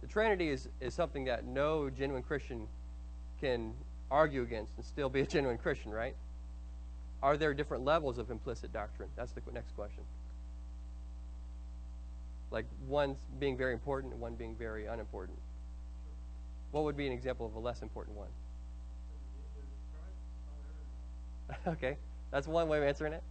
The 0.00 0.06
Trinity 0.06 0.48
is, 0.48 0.68
is 0.80 0.94
something 0.94 1.24
that 1.24 1.44
no 1.44 1.90
genuine 1.90 2.22
Christian 2.22 2.68
can 3.40 3.72
argue 4.10 4.42
against 4.42 4.72
and 4.76 4.84
still 4.84 5.08
be 5.08 5.20
a 5.20 5.26
genuine 5.26 5.58
Christian, 5.58 5.90
right? 5.90 6.14
Are 7.22 7.36
there 7.36 7.52
different 7.52 7.84
levels 7.84 8.18
of 8.18 8.30
implicit 8.30 8.72
doctrine? 8.72 9.08
That's 9.16 9.32
the 9.32 9.40
next 9.52 9.74
question. 9.74 10.04
Like 12.50 12.64
one 12.86 13.16
being 13.38 13.56
very 13.56 13.72
important 13.72 14.12
and 14.12 14.22
one 14.22 14.34
being 14.34 14.54
very 14.54 14.86
unimportant. 14.86 15.38
What 16.70 16.84
would 16.84 16.96
be 16.96 17.06
an 17.06 17.12
example 17.12 17.46
of 17.46 17.54
a 17.54 17.58
less 17.58 17.82
important 17.82 18.16
one? 18.16 18.28
okay, 21.66 21.96
that's 22.30 22.46
one 22.46 22.68
way 22.68 22.78
of 22.78 22.84
answering 22.84 23.12
it. 23.12 23.22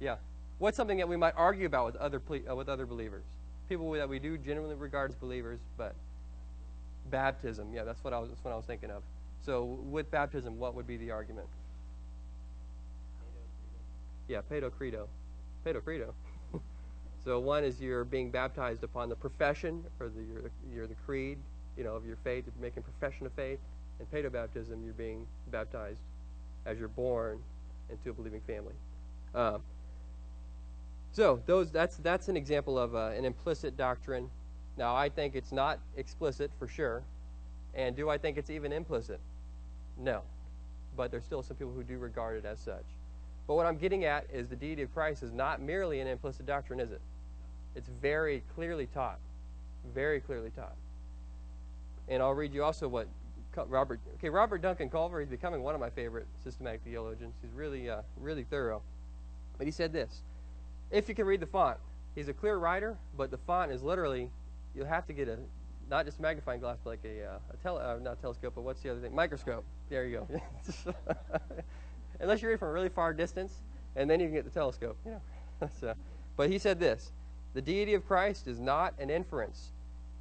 Yeah. 0.00 0.16
What's 0.58 0.76
something 0.76 0.98
that 0.98 1.08
we 1.08 1.16
might 1.16 1.34
argue 1.36 1.66
about 1.66 1.86
with 1.86 1.96
other 1.96 2.20
uh, 2.48 2.54
with 2.54 2.68
other 2.68 2.84
believers? 2.84 3.24
People 3.68 3.90
that 3.92 4.08
we 4.08 4.18
do 4.18 4.36
genuinely 4.36 4.74
regard 4.74 5.10
as 5.10 5.16
believers, 5.16 5.60
but 5.76 5.94
baptism. 7.10 7.68
Yeah, 7.74 7.84
that's 7.84 8.02
what 8.04 8.12
I 8.12 8.18
was. 8.18 8.30
That's 8.30 8.44
what 8.44 8.52
I 8.52 8.56
was 8.56 8.64
thinking 8.64 8.90
of. 8.90 9.02
So 9.44 9.64
with 9.64 10.10
baptism, 10.10 10.58
what 10.58 10.74
would 10.74 10.86
be 10.86 10.96
the 10.96 11.10
argument? 11.10 11.46
Yeah, 14.28 14.40
pedo 14.50 14.70
credo. 14.70 15.08
Pedo 15.66 15.82
credo. 15.82 16.14
so 17.24 17.38
one 17.40 17.64
is 17.64 17.80
you're 17.80 18.04
being 18.04 18.30
baptized 18.30 18.84
upon 18.84 19.08
the 19.08 19.16
profession 19.16 19.82
or 19.98 20.08
the 20.08 20.22
you're, 20.22 20.50
you're 20.72 20.86
the 20.86 20.94
creed, 21.06 21.38
you 21.76 21.84
know, 21.84 21.96
of 21.96 22.06
your 22.06 22.16
faith, 22.22 22.44
making 22.60 22.82
profession 22.82 23.26
of 23.26 23.32
faith. 23.32 23.58
And 23.98 24.10
pedo 24.10 24.30
baptism, 24.32 24.82
you're 24.84 24.94
being 24.94 25.26
baptized 25.50 26.00
as 26.66 26.78
you're 26.78 26.88
born 26.88 27.40
into 27.90 28.10
a 28.10 28.12
believing 28.12 28.40
family. 28.46 28.74
Uh, 29.34 29.58
so 31.12 31.42
those 31.46 31.70
that's 31.70 31.96
that's 31.98 32.28
an 32.28 32.36
example 32.36 32.78
of 32.78 32.94
uh, 32.94 33.10
an 33.16 33.24
implicit 33.24 33.76
doctrine. 33.76 34.30
Now 34.80 34.96
I 34.96 35.10
think 35.10 35.36
it's 35.36 35.52
not 35.52 35.78
explicit 35.98 36.50
for 36.58 36.66
sure, 36.66 37.02
and 37.74 37.94
do 37.94 38.08
I 38.08 38.16
think 38.16 38.38
it's 38.38 38.48
even 38.48 38.72
implicit? 38.72 39.20
No, 39.98 40.22
but 40.96 41.10
there's 41.10 41.24
still 41.26 41.42
some 41.42 41.58
people 41.58 41.74
who 41.74 41.82
do 41.82 41.98
regard 41.98 42.38
it 42.38 42.46
as 42.46 42.58
such. 42.58 42.86
But 43.46 43.56
what 43.56 43.66
I'm 43.66 43.76
getting 43.76 44.06
at 44.06 44.24
is 44.32 44.48
the 44.48 44.56
deity 44.56 44.80
of 44.80 44.94
Christ 44.94 45.22
is 45.22 45.32
not 45.32 45.60
merely 45.60 46.00
an 46.00 46.06
implicit 46.06 46.46
doctrine, 46.46 46.80
is 46.80 46.92
it? 46.92 47.02
It's 47.76 47.90
very 48.00 48.42
clearly 48.54 48.86
taught, 48.86 49.18
very 49.92 50.18
clearly 50.18 50.48
taught. 50.48 50.76
And 52.08 52.22
I'll 52.22 52.32
read 52.32 52.54
you 52.54 52.64
also 52.64 52.88
what 52.88 53.06
Robert. 53.68 54.00
Okay, 54.14 54.30
Robert 54.30 54.62
Duncan 54.62 54.88
Culver. 54.88 55.20
He's 55.20 55.28
becoming 55.28 55.62
one 55.62 55.74
of 55.74 55.80
my 55.82 55.90
favorite 55.90 56.26
systematic 56.42 56.80
theologians. 56.84 57.34
He's 57.42 57.52
really, 57.52 57.90
uh, 57.90 58.00
really 58.18 58.44
thorough. 58.44 58.80
But 59.58 59.66
he 59.66 59.72
said 59.72 59.92
this: 59.92 60.22
If 60.90 61.06
you 61.06 61.14
can 61.14 61.26
read 61.26 61.40
the 61.40 61.46
font, 61.46 61.76
he's 62.14 62.28
a 62.28 62.32
clear 62.32 62.56
writer, 62.56 62.96
but 63.18 63.30
the 63.30 63.38
font 63.38 63.72
is 63.72 63.82
literally 63.82 64.30
you'll 64.74 64.86
have 64.86 65.06
to 65.06 65.12
get 65.12 65.28
a 65.28 65.38
not 65.90 66.06
just 66.06 66.20
magnifying 66.20 66.60
glass, 66.60 66.78
but 66.82 66.90
like 66.90 67.04
a, 67.04 67.24
uh, 67.24 67.38
a 67.52 67.56
tele, 67.56 67.80
uh, 67.82 67.98
not 68.00 68.20
telescope, 68.20 68.52
but 68.54 68.62
what's 68.62 68.80
the 68.80 68.90
other 68.90 69.00
thing? 69.00 69.14
Microscope. 69.14 69.64
There 69.88 70.06
you 70.06 70.24
go. 70.28 70.40
Unless 72.20 72.40
you're 72.40 72.50
reading 72.50 72.58
from 72.60 72.68
a 72.68 72.72
really 72.72 72.88
far 72.88 73.12
distance, 73.12 73.54
and 73.96 74.08
then 74.08 74.20
you 74.20 74.26
can 74.26 74.34
get 74.34 74.44
the 74.44 74.50
telescope. 74.50 74.96
You 75.04 75.12
know. 75.12 75.68
so, 75.80 75.94
but 76.36 76.48
he 76.48 76.58
said 76.58 76.78
this: 76.78 77.12
the 77.54 77.62
deity 77.62 77.94
of 77.94 78.06
Christ 78.06 78.46
is 78.46 78.60
not 78.60 78.94
an 78.98 79.10
inference 79.10 79.72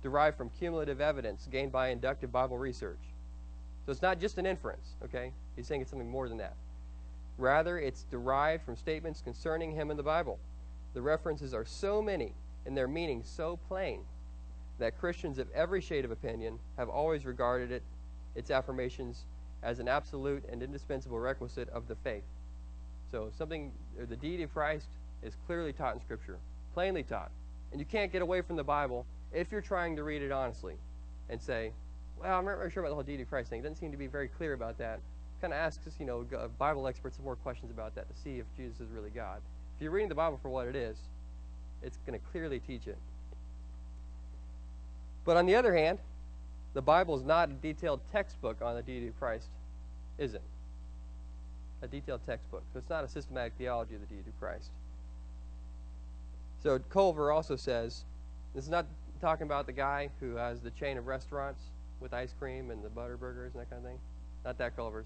derived 0.02 0.38
from 0.38 0.50
cumulative 0.50 1.02
evidence 1.02 1.48
gained 1.52 1.72
by 1.72 1.90
inductive 1.90 2.32
Bible 2.32 2.58
research. 2.58 3.00
So 3.86 3.92
it's 3.92 4.02
not 4.02 4.20
just 4.20 4.38
an 4.38 4.46
inference. 4.46 4.96
Okay, 5.04 5.32
he's 5.56 5.68
saying 5.68 5.82
it's 5.82 5.92
something 5.92 6.10
more 6.10 6.28
than 6.28 6.38
that. 6.38 6.56
Rather, 7.38 7.80
it's 7.80 8.04
derived 8.04 8.64
from 8.64 8.76
statements 8.76 9.22
concerning 9.22 9.72
him 9.72 9.92
in 9.92 9.98
the 9.98 10.04
Bible. 10.04 10.40
The 10.94 11.02
references 11.02 11.54
are 11.54 11.66
so 11.66 12.02
many 12.02 12.34
and 12.66 12.76
their 12.76 12.88
meaning 12.88 13.22
so 13.24 13.58
plain 13.68 14.02
that 14.80 15.00
Christians 15.00 15.38
of 15.38 15.48
every 15.54 15.82
shade 15.82 16.06
of 16.06 16.12
opinion 16.12 16.60
have 16.78 16.90
always 16.90 17.26
regarded 17.26 17.72
it, 17.72 17.84
its 18.36 18.52
affirmations 18.52 19.26
as 19.62 19.80
an 19.80 19.88
absolute 19.88 20.44
and 20.52 20.64
indispensable 20.64 21.20
requisite 21.20 21.70
of 21.70 21.88
the 21.88 21.96
faith. 21.96 22.24
So, 23.12 23.32
something, 23.38 23.72
the 23.98 24.16
deity 24.16 24.44
of 24.44 24.54
Christ 24.54 24.88
is 25.24 25.36
clearly 25.46 25.74
taught 25.74 25.96
in 25.96 26.02
Scripture, 26.02 26.38
plainly 26.74 27.04
taught. 27.04 27.32
And 27.72 27.80
you 27.80 27.86
can't 27.86 28.12
get 28.12 28.22
away 28.22 28.42
from 28.42 28.56
the 28.56 28.64
Bible 28.64 29.06
if 29.34 29.52
you're 29.52 29.62
trying 29.62 29.96
to 29.96 30.04
read 30.04 30.22
it 30.22 30.32
honestly 30.32 30.76
and 31.30 31.42
say, 31.42 31.72
well, 32.20 32.38
I'm 32.38 32.46
not 32.46 32.58
really 32.58 32.72
sure 32.72 32.84
about 32.84 32.90
the 32.90 32.96
whole 32.96 33.04
deity 33.04 33.24
of 33.24 33.30
Christ 33.30 33.50
thing. 33.50 33.60
It 33.60 33.64
doesn't 33.64 33.78
seem 33.78 33.92
to 33.92 33.98
be 33.98 34.08
very 34.08 34.28
clear 34.28 34.54
about 34.54 34.78
that. 34.78 35.00
Kind 35.42 35.54
of 35.54 35.60
asks 35.60 35.88
you 36.00 36.06
know, 36.06 36.26
uh, 36.38 36.48
Bible 36.58 36.88
experts 36.88 37.16
some 37.16 37.26
more 37.26 37.38
questions 37.38 37.72
about 37.72 37.96
that 37.96 38.14
to 38.14 38.22
see 38.22 38.40
if 38.40 38.46
Jesus 38.58 38.82
is 38.82 38.88
really 38.94 39.10
God. 39.10 39.40
If 39.78 39.84
you're 39.84 39.92
reading 39.92 40.10
the 40.10 40.16
Bible 40.16 40.38
for 40.42 40.50
what 40.50 40.68
it 40.68 40.76
is, 40.76 40.98
it's 41.82 41.98
going 42.06 42.20
to 42.20 42.26
clearly 42.32 42.60
teach 42.60 42.88
it. 42.88 42.98
But 45.30 45.38
on 45.38 45.46
the 45.46 45.54
other 45.54 45.76
hand, 45.76 46.00
the 46.74 46.82
Bible 46.82 47.16
is 47.16 47.24
not 47.24 47.52
a 47.52 47.54
detailed 47.54 48.00
textbook 48.12 48.64
on 48.64 48.76
the 48.76 48.82
deity 48.82 49.10
of 49.10 49.20
Christ, 49.20 49.46
is 50.18 50.34
it? 50.34 50.42
A 51.84 51.88
detailed 51.88 52.22
textbook. 52.26 52.64
So 52.74 52.80
it's 52.80 52.90
not 52.90 53.04
a 53.04 53.08
systematic 53.08 53.54
theology 53.56 53.94
of 53.94 54.02
the 54.02 54.08
deity 54.08 54.28
of 54.28 54.40
Christ. 54.40 54.72
So 56.64 56.80
Culver 56.90 57.32
also 57.32 57.56
says 57.56 58.06
this 58.56 58.64
is 58.64 58.72
not 58.72 58.88
talking 59.22 59.46
about 59.46 59.68
the 59.68 59.72
guy 59.72 60.10
who 60.20 60.34
has 60.38 60.62
the 60.62 60.72
chain 60.72 60.98
of 60.98 61.06
restaurants 61.06 61.62
with 62.00 62.12
ice 62.12 62.34
cream 62.40 62.72
and 62.72 62.84
the 62.84 62.90
butter 62.90 63.16
burgers 63.16 63.54
and 63.54 63.62
that 63.62 63.70
kind 63.70 63.86
of 63.86 63.88
thing. 63.88 64.00
Not 64.44 64.58
that 64.58 64.76
Culver's. 64.76 65.06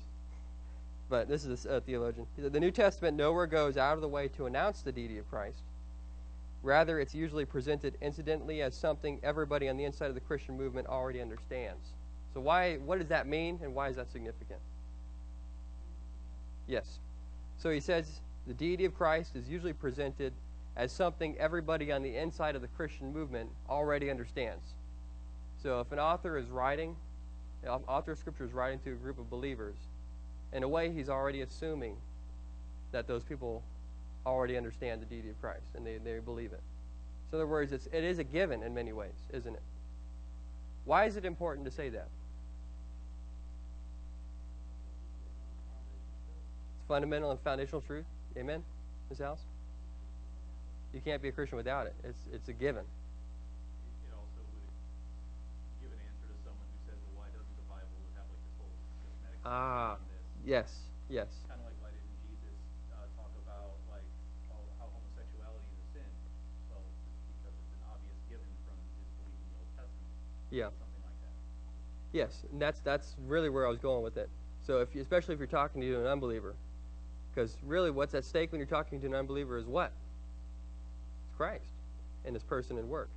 But 1.10 1.28
this 1.28 1.44
is 1.44 1.66
a 1.66 1.82
theologian. 1.82 2.28
The 2.38 2.62
New 2.62 2.72
Testament 2.72 3.18
nowhere 3.18 3.46
goes 3.46 3.76
out 3.76 3.96
of 3.96 4.02
the 4.02 4.08
way 4.08 4.30
to 4.38 4.46
announce 4.46 4.84
the 4.84 4.94
deity 4.94 5.18
of 5.18 5.30
Christ. 5.30 5.64
Rather, 6.64 7.00
it's 7.00 7.14
usually 7.14 7.46
presented 7.46 7.96
incidentally 8.02 8.62
as 8.62 8.74
something 8.74 9.20
everybody 9.22 9.68
on 9.68 9.76
the 9.76 9.84
inside 9.84 10.08
of 10.08 10.16
the 10.16 10.22
Christian 10.22 10.58
movement 10.58 10.88
already 10.88 11.22
understands. 11.22 11.90
So 12.34 12.40
why 12.40 12.78
what 12.78 13.00
does 13.00 13.10
that 13.10 13.28
mean 13.28 13.60
and 13.62 13.76
why 13.76 13.90
is 13.90 13.98
that 13.98 14.10
significant? 14.10 14.60
Yes. 16.66 17.00
So 17.58 17.70
he 17.70 17.82
says 17.82 18.22
the 18.48 18.54
deity 18.54 18.86
of 18.86 18.96
Christ 18.96 19.36
is 19.36 19.48
usually 19.50 19.74
presented 19.74 20.34
as 20.76 20.92
something 20.92 21.36
everybody 21.38 21.92
on 21.92 22.02
the 22.02 22.16
inside 22.16 22.56
of 22.56 22.62
the 22.62 22.68
Christian 22.70 23.14
movement 23.14 23.50
already 23.70 24.10
understands. 24.10 24.66
So 25.62 25.82
if 25.82 25.92
an 25.92 26.00
author 26.00 26.38
is 26.38 26.48
writing, 26.50 26.96
an 27.64 27.70
author 27.88 28.14
of 28.14 28.18
scripture 28.18 28.46
is 28.46 28.54
writing 28.54 28.80
to 28.80 28.92
a 28.92 28.96
group 28.96 29.20
of 29.20 29.30
believers, 29.30 29.76
in 30.52 30.64
a 30.64 30.68
way 30.68 30.92
he's 30.92 31.10
already 31.10 31.42
assuming 31.42 31.96
that 32.92 33.08
those 33.08 33.24
people 33.24 33.64
already 34.26 34.58
understand 34.58 35.02
the 35.02 35.06
deity 35.06 35.30
of 35.30 35.40
Christ 35.42 35.66
and 35.76 35.86
they, 35.86 35.98
they 35.98 36.20
believe 36.20 36.54
it. 36.54 36.62
So 37.30 37.38
in 37.38 37.42
other 37.42 37.48
words, 37.52 37.72
it's, 37.72 37.88
it 37.88 38.04
is 38.04 38.20
a 38.20 38.24
given 38.24 38.64
in 38.64 38.74
many 38.74 38.94
ways, 38.94 39.28
isn't 39.34 39.54
it? 39.54 39.62
Why 40.86 41.06
is 41.06 41.16
it 41.18 41.26
important 41.26 41.66
to 41.66 41.72
say 41.72 41.90
that? 41.90 42.08
It's 46.78 46.88
fundamental 46.88 47.32
and 47.32 47.40
foundational 47.40 47.82
truth. 47.82 48.06
Amen, 48.38 48.64
Ms. 49.10 49.20
House? 49.20 49.40
You 50.94 51.02
can't 51.02 51.22
be 51.22 51.30
a 51.30 51.32
Christian 51.32 51.58
without 51.58 51.88
it. 51.88 51.96
It's, 52.04 52.20
it's 52.32 52.50
a 52.50 52.54
given. 52.54 52.84
It 52.84 54.14
ah, 54.14 54.20
yes, 54.22 54.30
would 54.38 55.82
give 55.82 55.92
an 55.92 56.02
answer 56.06 56.28
to 56.30 56.38
someone 56.46 56.68
who 56.70 56.80
says, 56.86 57.00
well, 57.10 57.26
why 57.26 57.30
doesn't 57.34 57.58
the 57.58 57.66
Bible 57.66 57.98
have 58.14 58.28
like 58.30 58.42
this 58.46 58.56
whole 58.62 58.74
systematic 59.02 59.40
Ah, 59.46 59.98
on 59.98 60.06
this? 60.06 60.22
yes, 60.46 60.70
yes. 61.10 61.30
Kind 61.50 61.58
of 61.62 61.66
like 61.66 61.78
why 61.82 61.90
didn't 61.90 62.14
Jesus 62.30 62.58
uh, 62.94 63.10
talk 63.18 63.34
about 63.42 63.74
like 63.90 64.06
how, 64.54 64.62
how 64.78 64.88
homosexuality 64.94 65.66
is 65.74 65.82
a 65.82 65.88
sin? 65.98 66.10
Well, 66.70 66.86
because 67.42 67.58
it's 67.58 67.74
an 67.74 67.84
obvious 67.90 68.20
given 68.30 68.50
from 68.70 68.78
his 69.02 69.10
belief 69.18 69.34
in 69.34 69.50
the 69.50 69.58
Old 69.66 69.72
Testament. 69.74 70.14
Yeah. 70.54 70.70
Yes, 72.12 72.44
and 72.52 72.62
that's 72.62 72.80
that's 72.82 73.16
really 73.28 73.50
where 73.50 73.66
I 73.66 73.70
was 73.70 73.80
going 73.80 74.04
with 74.04 74.18
it. 74.18 74.30
So 74.68 74.82
if 74.82 74.94
you, 74.94 75.02
especially 75.02 75.34
if 75.34 75.40
you're 75.40 75.48
talking 75.48 75.82
to 75.82 76.00
an 76.00 76.06
unbeliever, 76.06 76.54
because 77.34 77.58
really 77.66 77.90
what's 77.90 78.14
at 78.14 78.24
stake 78.24 78.52
when 78.52 78.60
you're 78.60 78.68
talking 78.68 79.02
to 79.02 79.08
an 79.08 79.16
unbeliever 79.16 79.58
is 79.58 79.66
what? 79.66 79.92
It's 81.26 81.36
Christ 81.36 81.74
and 82.24 82.36
His 82.36 82.44
person 82.44 82.78
and 82.78 82.88
work, 82.88 83.10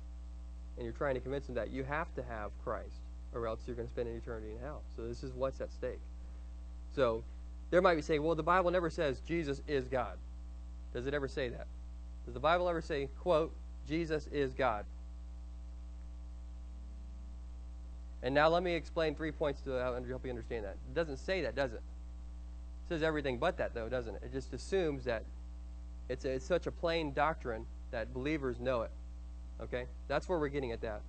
and 0.77 0.83
you're 0.83 0.95
trying 0.95 1.13
to 1.13 1.21
convince 1.21 1.45
them 1.45 1.53
that 1.53 1.69
you 1.69 1.83
have 1.83 2.13
to 2.15 2.23
have 2.23 2.49
Christ, 2.63 2.97
or 3.35 3.45
else 3.45 3.59
you're 3.67 3.75
going 3.75 3.87
to 3.87 3.93
spend 3.93 4.09
an 4.09 4.17
eternity 4.17 4.53
in 4.53 4.59
hell. 4.59 4.81
So 4.95 5.07
this 5.07 5.23
is 5.23 5.31
what's 5.33 5.61
at 5.61 5.71
stake. 5.71 5.99
So 6.95 7.23
there 7.69 7.83
might 7.83 7.95
be 7.95 8.01
saying, 8.01 8.23
well, 8.23 8.33
the 8.33 8.41
Bible 8.41 8.71
never 8.71 8.89
says 8.89 9.21
Jesus 9.27 9.61
is 9.67 9.87
God. 9.87 10.17
Does 10.91 11.05
it 11.05 11.13
ever 11.13 11.27
say 11.27 11.49
that? 11.49 11.67
Does 12.25 12.33
the 12.33 12.39
Bible 12.39 12.67
ever 12.67 12.81
say, 12.81 13.09
quote, 13.21 13.53
Jesus 13.87 14.27
is 14.31 14.53
God? 14.55 14.85
And 18.23 18.33
now 18.33 18.49
let 18.49 18.63
me 18.63 18.73
explain 18.73 19.15
three 19.15 19.31
points 19.31 19.61
to 19.61 19.71
help 19.71 20.23
you 20.23 20.29
understand 20.29 20.65
that. 20.65 20.75
It 20.89 20.95
doesn't 20.95 21.17
say 21.17 21.41
that, 21.41 21.55
does 21.55 21.73
it? 21.73 21.81
It 22.85 22.89
says 22.89 23.03
everything 23.03 23.37
but 23.37 23.57
that, 23.57 23.73
though, 23.73 23.89
doesn't 23.89 24.15
it? 24.15 24.21
It 24.25 24.33
just 24.33 24.53
assumes 24.53 25.05
that 25.05 25.23
it's, 26.09 26.25
a, 26.25 26.31
it's 26.31 26.45
such 26.45 26.67
a 26.67 26.71
plain 26.71 27.13
doctrine 27.13 27.65
that 27.91 28.13
believers 28.13 28.59
know 28.59 28.81
it. 28.81 28.91
Okay? 29.61 29.85
That's 30.07 30.27
where 30.27 30.39
we're 30.39 30.49
getting 30.49 30.71
at 30.71 30.81
that. 30.81 31.01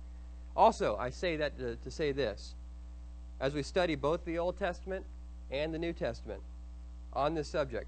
Also, 0.55 0.97
I 0.97 1.09
say 1.09 1.37
that 1.37 1.57
to, 1.57 1.75
to 1.77 1.91
say 1.91 2.11
this. 2.11 2.53
As 3.39 3.53
we 3.53 3.63
study 3.63 3.95
both 3.95 4.25
the 4.25 4.37
Old 4.37 4.59
Testament 4.59 5.05
and 5.49 5.73
the 5.73 5.79
New 5.79 5.93
Testament 5.93 6.41
on 7.13 7.33
this 7.33 7.47
subject, 7.47 7.87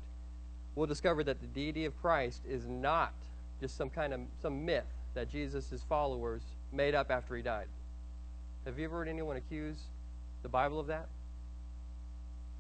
we'll 0.76 0.88
discover 0.88 1.24
that 1.26 1.42
the 1.42 1.48
deity 1.48 1.86
of 1.86 2.00
Christ 2.02 2.42
is 2.50 2.66
not 2.66 3.14
just 3.60 3.76
some 3.78 3.90
kind 3.90 4.14
of 4.14 4.22
some 4.42 4.66
myth 4.66 4.86
that 5.14 5.30
Jesus' 5.30 5.84
followers 5.88 6.42
made 6.72 6.96
up 6.96 7.12
after 7.12 7.36
he 7.36 7.42
died. 7.42 7.68
Have 8.66 8.78
you 8.78 8.86
ever 8.86 8.98
heard 8.98 9.08
anyone 9.08 9.38
accuse 9.38 9.78
the 10.44 10.50
Bible 10.50 10.80
of 10.80 10.88
that? 10.88 11.08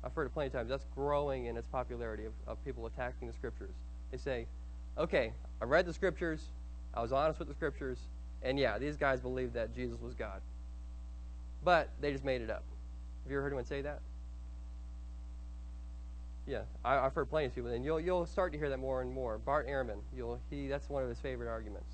I've 0.03 0.13
heard 0.13 0.25
it 0.25 0.33
plenty 0.33 0.47
of 0.47 0.53
times. 0.53 0.69
That's 0.69 0.85
growing 0.95 1.45
in 1.45 1.57
its 1.57 1.67
popularity 1.67 2.25
of, 2.25 2.33
of 2.47 2.63
people 2.65 2.87
attacking 2.87 3.27
the 3.27 3.33
scriptures. 3.33 3.73
They 4.11 4.17
say, 4.17 4.47
okay, 4.97 5.31
I 5.61 5.65
read 5.65 5.85
the 5.85 5.93
scriptures, 5.93 6.41
I 6.93 7.01
was 7.01 7.11
honest 7.11 7.39
with 7.39 7.47
the 7.47 7.53
scriptures, 7.53 7.99
and 8.41 8.57
yeah, 8.57 8.79
these 8.79 8.97
guys 8.97 9.19
believed 9.19 9.53
that 9.53 9.75
Jesus 9.75 10.01
was 10.01 10.15
God. 10.15 10.41
But 11.63 11.89
they 12.01 12.11
just 12.11 12.25
made 12.25 12.41
it 12.41 12.49
up. 12.49 12.63
Have 13.23 13.31
you 13.31 13.37
ever 13.37 13.43
heard 13.43 13.49
anyone 13.49 13.65
say 13.65 13.81
that? 13.81 13.99
Yeah, 16.47 16.61
I, 16.83 16.95
have 16.95 17.13
heard 17.13 17.29
plenty 17.29 17.45
of 17.45 17.55
people, 17.55 17.69
and 17.69 17.85
you'll 17.85 17.99
you'll 17.99 18.25
start 18.25 18.51
to 18.53 18.57
hear 18.57 18.69
that 18.69 18.79
more 18.79 19.01
and 19.01 19.13
more. 19.13 19.37
Bart 19.37 19.67
Ehrman, 19.67 19.99
you'll 20.15 20.39
he 20.49 20.67
that's 20.67 20.89
one 20.89 21.03
of 21.03 21.09
his 21.09 21.19
favorite 21.19 21.47
arguments. 21.47 21.93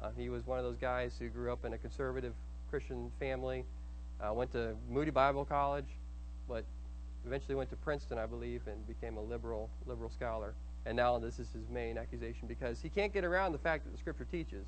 Uh, 0.00 0.10
he 0.16 0.28
was 0.28 0.46
one 0.46 0.58
of 0.58 0.64
those 0.64 0.76
guys 0.76 1.16
who 1.18 1.28
grew 1.28 1.52
up 1.52 1.64
in 1.64 1.72
a 1.72 1.78
conservative 1.78 2.32
Christian 2.72 3.12
family, 3.20 3.66
uh, 4.18 4.32
went 4.32 4.50
to 4.52 4.74
Moody 4.88 5.10
Bible 5.10 5.44
College, 5.44 5.88
but 6.48 6.64
eventually 7.26 7.54
went 7.54 7.68
to 7.68 7.76
Princeton, 7.76 8.16
I 8.16 8.24
believe, 8.24 8.62
and 8.66 8.86
became 8.88 9.18
a 9.18 9.20
liberal 9.20 9.68
liberal 9.84 10.08
scholar. 10.08 10.54
And 10.86 10.96
now 10.96 11.18
this 11.18 11.38
is 11.38 11.48
his 11.52 11.68
main 11.68 11.98
accusation 11.98 12.48
because 12.48 12.80
he 12.80 12.88
can't 12.88 13.12
get 13.12 13.24
around 13.24 13.52
the 13.52 13.58
fact 13.58 13.84
that 13.84 13.90
the 13.90 13.98
Scripture 13.98 14.26
teaches 14.30 14.64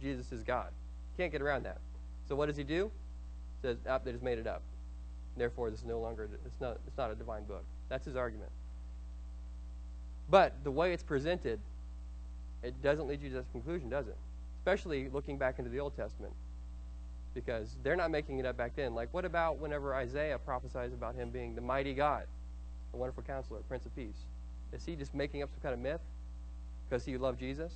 Jesus 0.00 0.32
is 0.32 0.42
God. 0.42 0.68
Can't 1.18 1.30
get 1.30 1.42
around 1.42 1.64
that. 1.64 1.76
So 2.26 2.34
what 2.34 2.46
does 2.46 2.56
he 2.56 2.64
do? 2.64 2.90
He 3.60 3.68
says, 3.68 3.76
ah, 3.86 3.98
they 4.02 4.12
just 4.12 4.24
made 4.24 4.38
it 4.38 4.46
up. 4.46 4.62
Therefore, 5.36 5.68
this 5.68 5.80
is 5.80 5.84
no 5.84 6.00
longer 6.00 6.30
it's 6.46 6.60
not 6.60 6.78
it's 6.86 6.96
not 6.96 7.10
a 7.10 7.14
divine 7.14 7.44
book. 7.44 7.64
That's 7.90 8.06
his 8.06 8.16
argument. 8.16 8.50
But 10.30 10.54
the 10.64 10.70
way 10.70 10.94
it's 10.94 11.02
presented, 11.02 11.60
it 12.62 12.82
doesn't 12.82 13.06
lead 13.06 13.20
you 13.20 13.28
to 13.28 13.34
that 13.36 13.52
conclusion, 13.52 13.90
does 13.90 14.08
it? 14.08 14.16
Especially 14.60 15.10
looking 15.10 15.36
back 15.36 15.58
into 15.58 15.70
the 15.70 15.80
Old 15.80 15.94
Testament 15.94 16.32
because 17.34 17.76
they're 17.82 17.96
not 17.96 18.10
making 18.10 18.38
it 18.38 18.46
up 18.46 18.56
back 18.56 18.76
then. 18.76 18.94
Like, 18.94 19.12
what 19.12 19.24
about 19.24 19.58
whenever 19.58 19.94
Isaiah 19.94 20.38
prophesies 20.38 20.92
about 20.92 21.14
him 21.14 21.30
being 21.30 21.54
the 21.54 21.60
mighty 21.60 21.94
God, 21.94 22.24
the 22.90 22.98
wonderful 22.98 23.22
counselor, 23.22 23.60
Prince 23.68 23.86
of 23.86 23.94
Peace? 23.96 24.26
Is 24.72 24.84
he 24.84 24.96
just 24.96 25.14
making 25.14 25.42
up 25.42 25.50
some 25.50 25.60
kind 25.60 25.74
of 25.74 25.80
myth 25.80 26.00
because 26.88 27.04
he 27.04 27.16
loved 27.16 27.38
Jesus? 27.38 27.72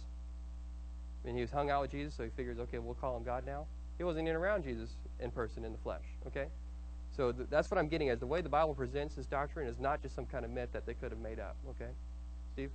I 1.22 1.26
mean, 1.26 1.36
he 1.36 1.42
was 1.42 1.50
hung 1.50 1.70
out 1.70 1.82
with 1.82 1.90
Jesus, 1.90 2.14
so 2.14 2.22
he 2.24 2.30
figures, 2.30 2.58
okay, 2.58 2.78
we'll 2.78 2.94
call 2.94 3.16
him 3.16 3.24
God 3.24 3.44
now. 3.46 3.66
He 3.98 4.04
wasn't 4.04 4.28
even 4.28 4.36
around 4.36 4.64
Jesus 4.64 4.90
in 5.20 5.30
person 5.30 5.64
in 5.64 5.72
the 5.72 5.78
flesh, 5.78 6.04
okay? 6.26 6.46
So 7.16 7.32
th- 7.32 7.48
that's 7.50 7.70
what 7.70 7.78
I'm 7.78 7.88
getting 7.88 8.10
at. 8.10 8.20
The 8.20 8.26
way 8.26 8.42
the 8.42 8.48
Bible 8.48 8.74
presents 8.74 9.14
this 9.14 9.26
doctrine 9.26 9.66
is 9.66 9.78
not 9.78 10.02
just 10.02 10.14
some 10.14 10.26
kind 10.26 10.44
of 10.44 10.50
myth 10.50 10.68
that 10.72 10.86
they 10.86 10.94
could 10.94 11.10
have 11.10 11.20
made 11.20 11.40
up, 11.40 11.56
okay? 11.70 11.90
Steve? 12.52 12.70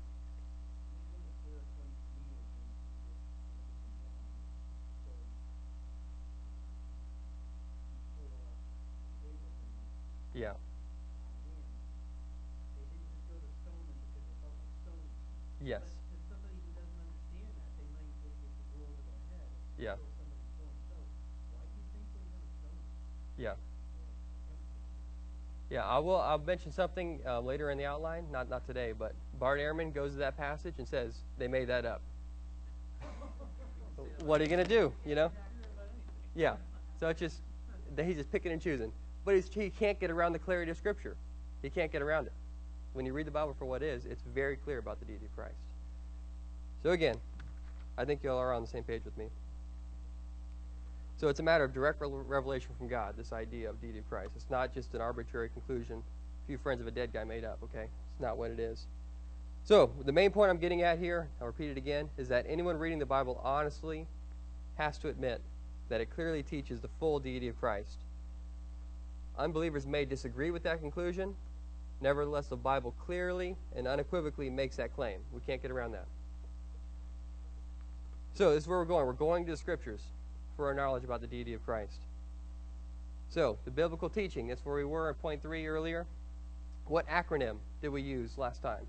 Yeah. 10.42 10.54
Yes. 15.64 15.82
Yeah. 19.78 19.94
Yeah. 23.38 23.54
Yeah, 25.70 25.86
I 25.86 26.00
will. 26.00 26.20
I'll 26.20 26.40
mention 26.40 26.72
something 26.72 27.20
uh, 27.28 27.40
later 27.40 27.70
in 27.70 27.78
the 27.78 27.86
outline. 27.86 28.26
Not 28.32 28.50
not 28.50 28.66
today, 28.66 28.94
but 28.98 29.14
Bart 29.38 29.60
Ehrman 29.60 29.94
goes 29.94 30.14
to 30.14 30.18
that 30.18 30.38
passage 30.38 30.74
and 30.80 30.88
says 30.88 31.14
they 31.38 31.48
made 31.48 31.68
that 31.68 31.86
up. 31.86 32.02
what 34.24 34.42
are 34.42 34.44
you 34.44 34.50
gonna 34.50 34.64
do? 34.64 34.92
You 35.06 35.14
know? 35.14 35.32
Yeah. 36.36 36.56
So 37.00 37.10
it's 37.10 37.20
just 37.20 37.42
he's 37.96 38.16
just 38.16 38.32
picking 38.32 38.52
and 38.52 38.60
choosing. 38.60 38.92
But 39.26 39.36
he 39.36 39.70
can't 39.70 40.00
get 40.00 40.10
around 40.12 40.34
the 40.34 40.40
clarity 40.40 40.72
of 40.72 40.78
Scripture. 40.78 41.16
He 41.62 41.70
can't 41.70 41.92
get 41.92 42.02
around 42.02 42.28
it. 42.28 42.34
When 42.94 43.06
you 43.06 43.14
read 43.14 43.28
the 43.28 43.32
Bible 43.32 43.56
for 43.58 43.66
what 43.66 43.82
it's 43.84 44.06
it's 44.06 44.24
very 44.34 44.56
clear 44.58 44.80
about 44.80 45.00
the 45.00 45.06
deity 45.06 45.26
of 45.26 45.36
Christ. 45.36 45.56
So 46.84 46.90
again, 46.90 47.16
I 47.98 48.06
think 48.06 48.24
you 48.24 48.32
all 48.32 48.40
are 48.40 48.54
on 48.54 48.62
the 48.62 48.68
same 48.68 48.84
page 48.84 49.04
with 49.06 49.18
me. 49.18 49.28
So 51.18 51.28
it's 51.28 51.40
a 51.40 51.44
matter 51.44 51.64
of 51.64 51.74
direct 51.74 52.02
revelation 52.02 52.72
from 52.78 52.88
God, 52.88 53.14
this 53.16 53.32
idea 53.32 53.70
of 53.70 53.80
deity 53.80 54.00
of 54.00 54.10
Christ. 54.10 54.32
It's 54.36 54.50
not 54.50 54.74
just 54.74 54.96
an 54.96 55.02
arbitrary 55.02 55.50
conclusion 55.50 56.02
a 56.44 56.48
few 56.48 56.58
friends 56.58 56.82
of 56.82 56.88
a 56.88 56.92
dead 56.92 57.14
guy 57.14 57.24
made 57.24 57.44
up, 57.44 57.60
okay? 57.64 57.84
It's 57.84 58.22
not 58.22 58.38
what 58.38 58.52
it 58.52 58.60
is. 58.60 58.88
So 59.64 59.92
the 60.04 60.12
main 60.12 60.32
point 60.32 60.50
I'm 60.50 60.58
getting 60.58 60.82
at 60.82 60.98
here, 60.98 61.28
I'll 61.40 61.48
repeat 61.48 61.70
it 61.70 61.78
again, 61.78 62.10
is 62.18 62.28
that 62.30 62.46
anyone 62.50 62.78
reading 62.78 62.98
the 62.98 63.06
Bible 63.06 63.40
honestly 63.44 64.08
has 64.78 64.98
to 65.00 65.10
admit 65.10 65.42
that 65.90 66.02
it 66.02 66.10
clearly 66.10 66.42
teaches 66.42 66.80
the 66.80 66.90
full 67.00 67.20
deity 67.20 67.48
of 67.48 67.60
Christ. 67.60 68.00
Unbelievers 69.38 69.86
may 69.88 70.06
disagree 70.06 70.52
with 70.52 70.64
that 70.64 70.80
conclusion. 70.80 71.36
Nevertheless, 72.02 72.48
the 72.48 72.58
Bible 72.58 72.94
clearly 73.06 73.56
and 73.76 73.88
unequivocally 73.88 74.50
makes 74.50 74.76
that 74.78 74.94
claim. 74.94 75.20
We 75.32 75.42
can't 75.42 75.62
get 75.62 75.72
around 75.72 75.92
that. 75.92 76.08
So 78.34 78.54
this 78.54 78.64
is 78.64 78.68
where 78.68 78.80
we're 78.80 78.86
going. 78.86 79.06
We're 79.06 79.14
going 79.14 79.46
to 79.46 79.52
the 79.52 79.58
scriptures 79.58 80.02
for 80.56 80.68
our 80.68 80.74
knowledge 80.74 81.04
about 81.04 81.22
the 81.22 81.28
deity 81.28 81.54
of 81.54 81.64
Christ. 81.66 82.00
So, 83.30 83.58
the 83.64 83.72
biblical 83.72 84.10
teaching, 84.10 84.48
that's 84.48 84.66
where 84.66 84.76
we 84.76 84.84
were 84.84 85.10
at 85.10 85.22
point 85.22 85.42
three 85.42 85.66
earlier. 85.66 86.06
What 86.88 87.08
acronym 87.08 87.58
did 87.82 87.90
we 87.90 88.02
use 88.02 88.38
last 88.38 88.62
time? 88.62 88.86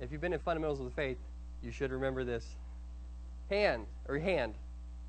If 0.00 0.10
you've 0.10 0.20
been 0.20 0.32
in 0.32 0.40
Fundamentals 0.40 0.80
of 0.80 0.86
the 0.86 0.90
Faith, 0.90 1.18
you 1.62 1.70
should 1.70 1.92
remember 1.92 2.24
this. 2.24 2.56
Hand, 3.50 3.86
or 4.08 4.18
hand. 4.18 4.54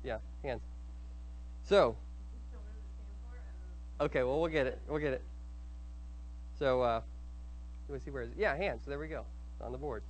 Yeah, 0.04 0.18
hands. 0.44 0.62
So, 1.64 1.96
okay, 4.00 4.22
well, 4.22 4.40
we'll 4.40 4.50
get 4.50 4.66
it. 4.66 4.80
We'll 4.88 5.00
get 5.00 5.12
it. 5.12 5.22
So, 6.58 6.82
uh, 6.82 7.00
let 7.88 7.94
me 7.94 8.00
see 8.04 8.10
where 8.10 8.22
is 8.22 8.30
it? 8.30 8.36
Yeah, 8.38 8.56
hands. 8.56 8.82
So 8.84 8.90
there 8.90 8.98
we 8.98 9.08
go. 9.08 9.24
on 9.60 9.72
the 9.72 9.78
board. 9.78 10.02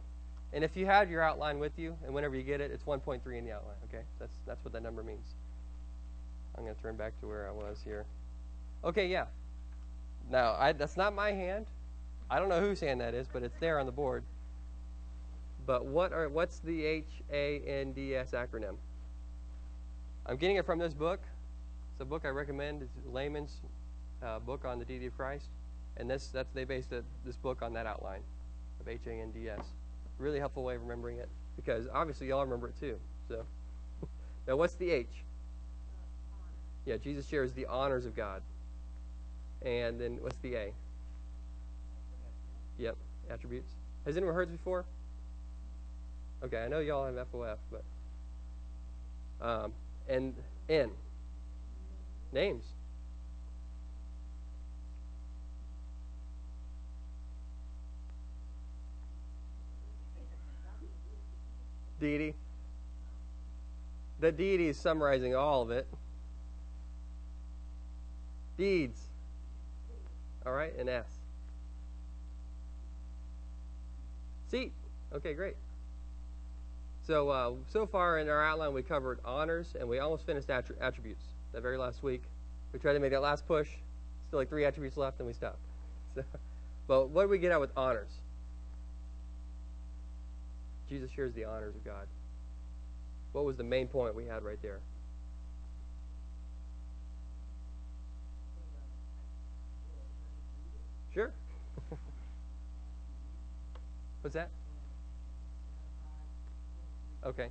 And 0.53 0.65
if 0.65 0.77
you 0.77 0.87
have 0.87 1.11
your 1.11 1.23
outline 1.23 1.59
with 1.59 1.79
you, 1.79 1.97
and 2.05 2.15
whenever 2.15 2.37
you 2.37 2.43
get 2.43 2.61
it, 2.61 2.71
it's 2.71 2.85
1.3 2.85 3.21
in 3.37 3.45
the 3.45 3.53
outline, 3.53 3.77
okay? 3.89 4.05
That's, 4.19 4.33
that's 4.47 4.65
what 4.65 4.73
that 4.73 4.83
number 4.83 5.03
means. 5.03 5.35
I'm 6.57 6.65
going 6.65 6.75
to 6.75 6.81
turn 6.81 6.97
back 6.97 7.19
to 7.21 7.27
where 7.27 7.49
I 7.49 7.53
was 7.53 7.79
here. 7.85 8.07
Okay, 8.85 9.09
yeah. 9.09 9.27
Now, 10.31 10.55
I, 10.59 10.73
that's 10.73 10.97
not 10.97 11.15
my 11.15 11.33
hand. 11.33 11.67
I 12.31 12.39
don't 12.39 12.49
know 12.49 12.61
whose 12.61 12.81
hand 12.81 13.01
that 13.01 13.15
is, 13.15 13.27
but 13.33 13.43
it's 13.43 13.57
there 13.61 13.79
on 13.79 13.87
the 13.87 13.93
board. 13.93 14.23
But 15.67 15.85
what 15.85 16.13
are 16.13 16.29
what's 16.29 16.61
the 16.61 16.85
H-A-N-D-S 16.85 18.31
acronym? 18.31 18.77
I'm 20.25 20.37
getting 20.37 20.57
it 20.57 20.65
from 20.65 20.79
this 20.79 20.95
book. 20.95 21.21
It's 21.93 22.01
a 22.01 22.05
book 22.05 22.23
I 22.25 22.29
recommend. 22.29 22.83
It's 22.83 22.93
Layman's 23.13 23.61
uh, 24.27 24.39
book 24.41 24.65
on 24.65 24.79
the 24.79 24.85
deity 24.85 25.07
of 25.07 25.17
Christ. 25.17 25.47
And 25.97 26.11
this, 26.11 26.29
that's, 26.29 26.53
they 26.53 26.65
based 26.65 26.93
it, 26.93 27.05
this 27.25 27.37
book 27.37 27.63
on 27.63 27.73
that 27.75 27.87
outline 27.87 28.21
of 28.81 28.89
H-A-N-D-S 28.89 29.61
really 30.19 30.39
helpful 30.39 30.65
way 30.65 30.75
of 30.75 30.83
remembering 30.83 31.19
it 31.19 31.29
because 31.57 31.87
obviously 31.93 32.29
y'all 32.29 32.45
remember 32.45 32.69
it 32.69 32.81
too. 32.81 32.99
So 33.29 33.45
now 34.49 34.57
what's 34.57 34.75
the 34.75 34.91
H? 34.91 35.09
Yeah, 36.85 36.97
Jesus 36.97 37.27
shares 37.27 37.53
the 37.53 37.67
honors 37.67 38.07
of 38.07 38.15
God. 38.15 38.43
And 39.63 40.01
then 40.01 40.19
what's 40.21 40.37
the 40.39 40.55
A? 40.55 40.73
Yep, 42.79 42.97
attributes. 43.31 43.73
Has 44.05 44.17
anyone 44.17 44.35
heard 44.35 44.49
this 44.49 44.57
before? 44.57 44.85
Okay, 46.45 46.63
I 46.63 46.69
know 46.69 46.79
y'all 46.81 47.07
have 47.07 47.15
FOF, 47.33 47.57
but 47.71 47.83
um, 49.41 49.73
and 50.09 50.35
N 50.69 50.91
names. 52.33 52.65
Deity. 62.01 62.35
The 64.21 64.33
deity 64.33 64.69
is 64.69 64.77
summarizing 64.77 65.35
all 65.35 65.63
of 65.63 65.71
it. 65.71 65.87
Deeds. 68.57 69.01
All 70.47 70.53
right, 70.53 70.73
and 70.79 70.89
S. 70.89 71.07
Seat. 74.51 74.73
Okay, 75.15 75.35
great. 75.35 75.57
So, 77.07 77.29
uh, 77.29 77.53
so 77.69 77.87
far 77.87 78.19
in 78.19 78.29
our 78.29 78.43
outline, 78.43 78.73
we 78.73 78.83
covered 78.83 79.19
honors, 79.25 79.75
and 79.79 79.89
we 79.89 79.99
almost 79.99 80.25
finished 80.25 80.49
attributes 80.51 81.25
that 81.53 81.63
very 81.63 81.77
last 81.77 82.03
week. 82.03 82.23
We 82.73 82.79
tried 82.79 82.95
to 82.95 83.01
make 83.01 83.13
that 83.13 83.23
last 83.23 83.47
push. 83.47 83.69
Still 84.29 84.39
like 84.41 84.49
three 84.49 84.65
attributes 84.65 84.97
left, 84.97 85.19
and 85.19 85.27
we 85.27 85.33
stopped. 85.33 85.59
So, 86.15 86.23
but 86.89 87.09
what 87.11 87.25
do 87.25 87.29
we 87.29 87.39
get 87.39 87.53
out 87.53 87.61
with 87.61 87.71
honors? 87.77 88.09
Jesus 90.89 91.11
shares 91.11 91.35
the 91.35 91.45
honors 91.45 91.75
of 91.75 91.85
God. 91.85 92.07
What 93.33 93.45
was 93.45 93.57
the 93.57 93.65
main 93.65 93.89
point 93.89 94.15
we 94.15 94.25
had 94.25 94.43
right 94.45 94.61
there? 94.63 94.81
Sure. 101.13 101.33
What's 104.23 104.35
that? 104.35 104.51
Okay. 107.25 107.49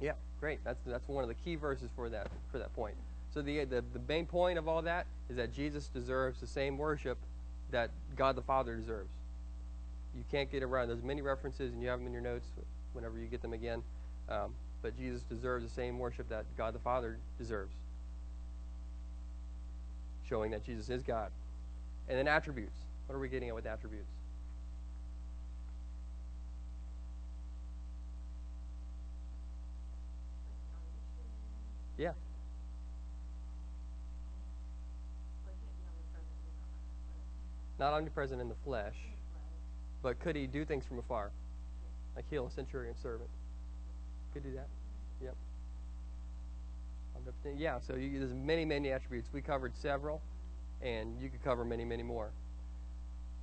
Yeah, 0.00 0.12
great. 0.40 0.58
That's 0.64 0.78
that's 0.84 1.06
one 1.08 1.22
of 1.22 1.28
the 1.28 1.34
key 1.34 1.56
verses 1.56 1.90
for 1.94 2.08
that 2.10 2.28
for 2.50 2.58
that 2.58 2.74
point. 2.74 2.96
So 3.32 3.42
the, 3.42 3.64
the, 3.64 3.84
the 3.92 4.00
main 4.08 4.26
point 4.26 4.58
of 4.58 4.66
all 4.66 4.82
that 4.82 5.06
is 5.28 5.36
that 5.36 5.52
Jesus 5.54 5.86
deserves 5.88 6.40
the 6.40 6.46
same 6.46 6.76
worship 6.76 7.16
that 7.70 7.90
God 8.16 8.36
the 8.36 8.42
Father 8.42 8.74
deserves. 8.76 9.10
You 10.16 10.24
can't 10.30 10.50
get 10.50 10.62
around. 10.64 10.88
There's 10.88 11.02
many 11.02 11.22
references, 11.22 11.72
and 11.72 11.80
you 11.80 11.88
have 11.88 12.00
them 12.00 12.06
in 12.08 12.12
your 12.12 12.22
notes 12.22 12.46
whenever 12.92 13.18
you 13.18 13.26
get 13.26 13.42
them 13.42 13.52
again. 13.52 13.82
Um, 14.28 14.54
but 14.82 14.96
Jesus 14.96 15.22
deserves 15.22 15.64
the 15.64 15.70
same 15.70 15.98
worship 15.98 16.28
that 16.28 16.44
God 16.56 16.74
the 16.74 16.80
Father 16.80 17.18
deserves, 17.38 17.72
showing 20.28 20.50
that 20.50 20.64
Jesus 20.64 20.90
is 20.90 21.02
God. 21.02 21.30
And 22.08 22.18
then 22.18 22.26
attributes. 22.26 22.76
What 23.06 23.14
are 23.14 23.20
we 23.20 23.28
getting 23.28 23.48
at 23.48 23.54
with 23.54 23.66
attributes? 23.66 24.10
Yeah. 31.96 32.12
Not 37.80 37.94
omnipresent 37.94 38.42
in 38.42 38.48
the 38.50 38.54
flesh, 38.62 38.94
but 40.02 40.20
could 40.20 40.36
he 40.36 40.46
do 40.46 40.66
things 40.66 40.84
from 40.84 40.98
afar? 40.98 41.30
Like 42.14 42.26
heal 42.28 42.46
a 42.46 42.50
centurion 42.50 42.94
servant. 43.02 43.30
Could 44.34 44.42
do 44.42 44.52
that. 44.52 44.68
Yep. 45.22 45.34
Yeah, 47.56 47.78
so 47.80 47.96
you, 47.96 48.18
there's 48.18 48.34
many, 48.34 48.66
many 48.66 48.92
attributes. 48.92 49.30
We 49.32 49.40
covered 49.40 49.74
several, 49.76 50.20
and 50.82 51.18
you 51.22 51.30
could 51.30 51.42
cover 51.42 51.64
many, 51.64 51.86
many 51.86 52.02
more. 52.02 52.30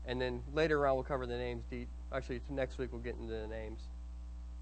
And 0.06 0.21
then 0.21 0.43
later 0.54 0.86
on, 0.86 0.95
we'll 0.95 1.04
cover 1.04 1.26
the 1.26 1.38
names. 1.38 1.63
Deep. 1.71 1.88
Actually, 2.13 2.41
next 2.52 2.78
week 2.78 2.91
we'll 2.91 3.02
get 3.02 3.15
into 3.15 3.34
the 3.34 3.47
names, 3.47 3.82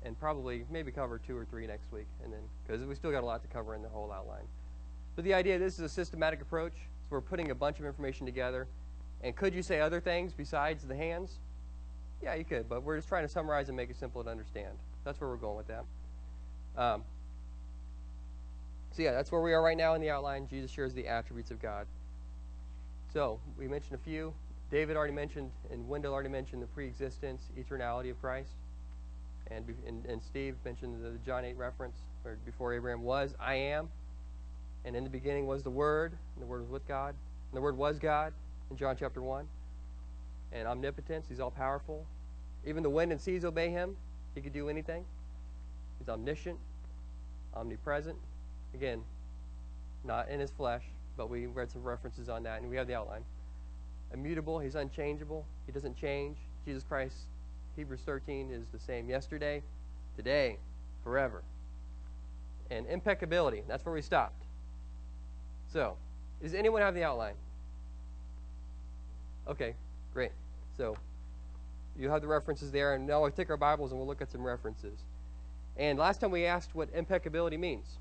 and 0.03 0.17
probably 0.17 0.65
maybe 0.71 0.89
cover 0.89 1.19
two 1.19 1.35
or 1.35 1.43
three 1.43 1.67
next 1.67 1.91
week, 1.91 2.07
and 2.23 2.31
then 2.31 2.41
because 2.65 2.85
we 2.85 2.95
still 2.95 3.11
got 3.11 3.23
a 3.23 3.25
lot 3.25 3.41
to 3.41 3.47
cover 3.49 3.75
in 3.75 3.81
the 3.81 3.89
whole 3.89 4.11
outline. 4.11 4.45
But 5.17 5.25
the 5.25 5.33
idea 5.33 5.59
this 5.59 5.73
is 5.73 5.81
a 5.81 5.89
systematic 5.89 6.41
approach. 6.41 6.73
So 6.73 7.09
we're 7.11 7.21
putting 7.21 7.51
a 7.51 7.55
bunch 7.55 7.79
of 7.79 7.85
information 7.85 8.25
together 8.25 8.67
and 9.25 9.35
could 9.35 9.55
you 9.55 9.63
say 9.63 9.81
other 9.81 9.99
things 9.99 10.33
besides 10.33 10.83
the 10.83 10.95
hands? 10.95 11.39
Yeah, 12.21 12.35
you 12.35 12.45
could, 12.45 12.69
but 12.69 12.83
we're 12.83 12.95
just 12.95 13.07
trying 13.07 13.23
to 13.23 13.27
summarize 13.27 13.69
and 13.69 13.75
make 13.75 13.89
it 13.89 13.97
simple 13.97 14.23
to 14.23 14.29
understand. 14.29 14.77
That's 15.03 15.19
where 15.19 15.27
we're 15.31 15.37
going 15.37 15.57
with 15.57 15.67
that. 15.67 15.83
Um, 16.77 17.03
so, 18.91 19.01
yeah, 19.01 19.13
that's 19.13 19.31
where 19.31 19.41
we 19.41 19.51
are 19.53 19.63
right 19.63 19.75
now 19.75 19.95
in 19.95 20.01
the 20.01 20.11
outline. 20.11 20.47
Jesus 20.47 20.69
shares 20.69 20.93
the 20.93 21.07
attributes 21.07 21.49
of 21.49 21.59
God. 21.59 21.87
So, 23.13 23.39
we 23.57 23.67
mentioned 23.67 23.95
a 23.95 24.03
few. 24.03 24.31
David 24.69 24.95
already 24.95 25.13
mentioned, 25.13 25.49
and 25.71 25.89
Wendell 25.89 26.13
already 26.13 26.29
mentioned 26.29 26.61
the 26.61 26.67
pre 26.67 26.85
existence, 26.85 27.49
eternality 27.57 28.11
of 28.11 28.21
Christ. 28.21 28.51
And, 29.49 29.65
and, 29.87 30.05
and 30.05 30.21
Steve 30.21 30.55
mentioned 30.63 31.03
the 31.03 31.17
John 31.25 31.43
8 31.43 31.57
reference, 31.57 31.97
where 32.21 32.37
before 32.45 32.73
Abraham 32.75 33.01
was, 33.01 33.33
I 33.39 33.55
am. 33.55 33.89
And 34.85 34.95
in 34.95 35.03
the 35.03 35.09
beginning 35.09 35.47
was 35.47 35.63
the 35.63 35.71
Word, 35.71 36.11
and 36.35 36.43
the 36.43 36.47
Word 36.47 36.61
was 36.61 36.69
with 36.69 36.87
God, 36.87 37.15
and 37.51 37.57
the 37.57 37.61
Word 37.61 37.75
was 37.75 37.97
God 37.97 38.33
in 38.69 38.77
John 38.77 38.95
chapter 38.97 39.21
1. 39.21 39.47
And 40.51 40.67
omnipotence, 40.67 41.25
he's 41.27 41.39
all 41.39 41.51
powerful. 41.51 42.05
Even 42.65 42.83
the 42.83 42.89
wind 42.89 43.11
and 43.11 43.19
seas 43.19 43.45
obey 43.45 43.69
him. 43.69 43.95
He 44.33 44.41
could 44.41 44.53
do 44.53 44.69
anything. 44.69 45.05
He's 45.99 46.09
omniscient. 46.09 46.57
omnipresent. 47.55 48.17
Again, 48.73 49.01
not 50.03 50.29
in 50.29 50.39
his 50.39 50.51
flesh, 50.51 50.83
but 51.17 51.29
we 51.29 51.45
read 51.45 51.71
some 51.71 51.83
references 51.83 52.29
on 52.29 52.43
that, 52.43 52.61
and 52.61 52.69
we 52.69 52.75
have 52.75 52.87
the 52.87 52.95
outline. 52.95 53.23
Immutable, 54.13 54.59
he's 54.59 54.75
unchangeable. 54.75 55.45
He 55.65 55.71
doesn't 55.71 55.97
change. 55.97 56.37
Jesus 56.65 56.83
Christ, 56.83 57.15
Hebrews 57.75 58.01
13, 58.05 58.51
is 58.51 58.65
the 58.71 58.79
same 58.79 59.09
yesterday, 59.09 59.61
today, 60.15 60.57
forever. 61.03 61.43
And 62.69 62.85
impeccability, 62.87 63.63
that's 63.67 63.85
where 63.85 63.93
we 63.93 64.01
stopped. 64.01 64.43
So, 65.71 65.95
does 66.41 66.53
anyone 66.53 66.81
have 66.81 66.95
the 66.95 67.03
outline? 67.03 67.35
Okay, 69.47 69.75
great. 70.13 70.31
So, 70.77 70.97
you 71.97 72.09
have 72.09 72.21
the 72.21 72.27
references 72.27 72.71
there, 72.71 72.95
and 72.95 73.07
now 73.07 73.21
we'll 73.21 73.31
take 73.31 73.49
our 73.49 73.57
Bibles 73.57 73.91
and 73.91 73.99
we'll 73.99 74.07
look 74.07 74.21
at 74.21 74.31
some 74.31 74.43
references. 74.43 74.99
And 75.77 75.99
last 75.99 76.21
time 76.21 76.31
we 76.31 76.45
asked 76.45 76.73
what 76.73 76.89
impeccability 76.93 77.57
means. 77.57 77.97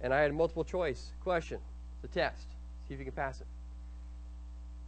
And 0.00 0.12
I 0.12 0.20
had 0.20 0.30
a 0.30 0.34
multiple 0.34 0.64
choice 0.64 1.12
question. 1.22 1.58
It's 2.02 2.12
a 2.12 2.14
test. 2.14 2.48
See 2.88 2.94
if 2.94 2.98
you 2.98 3.04
can 3.04 3.14
pass 3.14 3.40
it. 3.40 3.46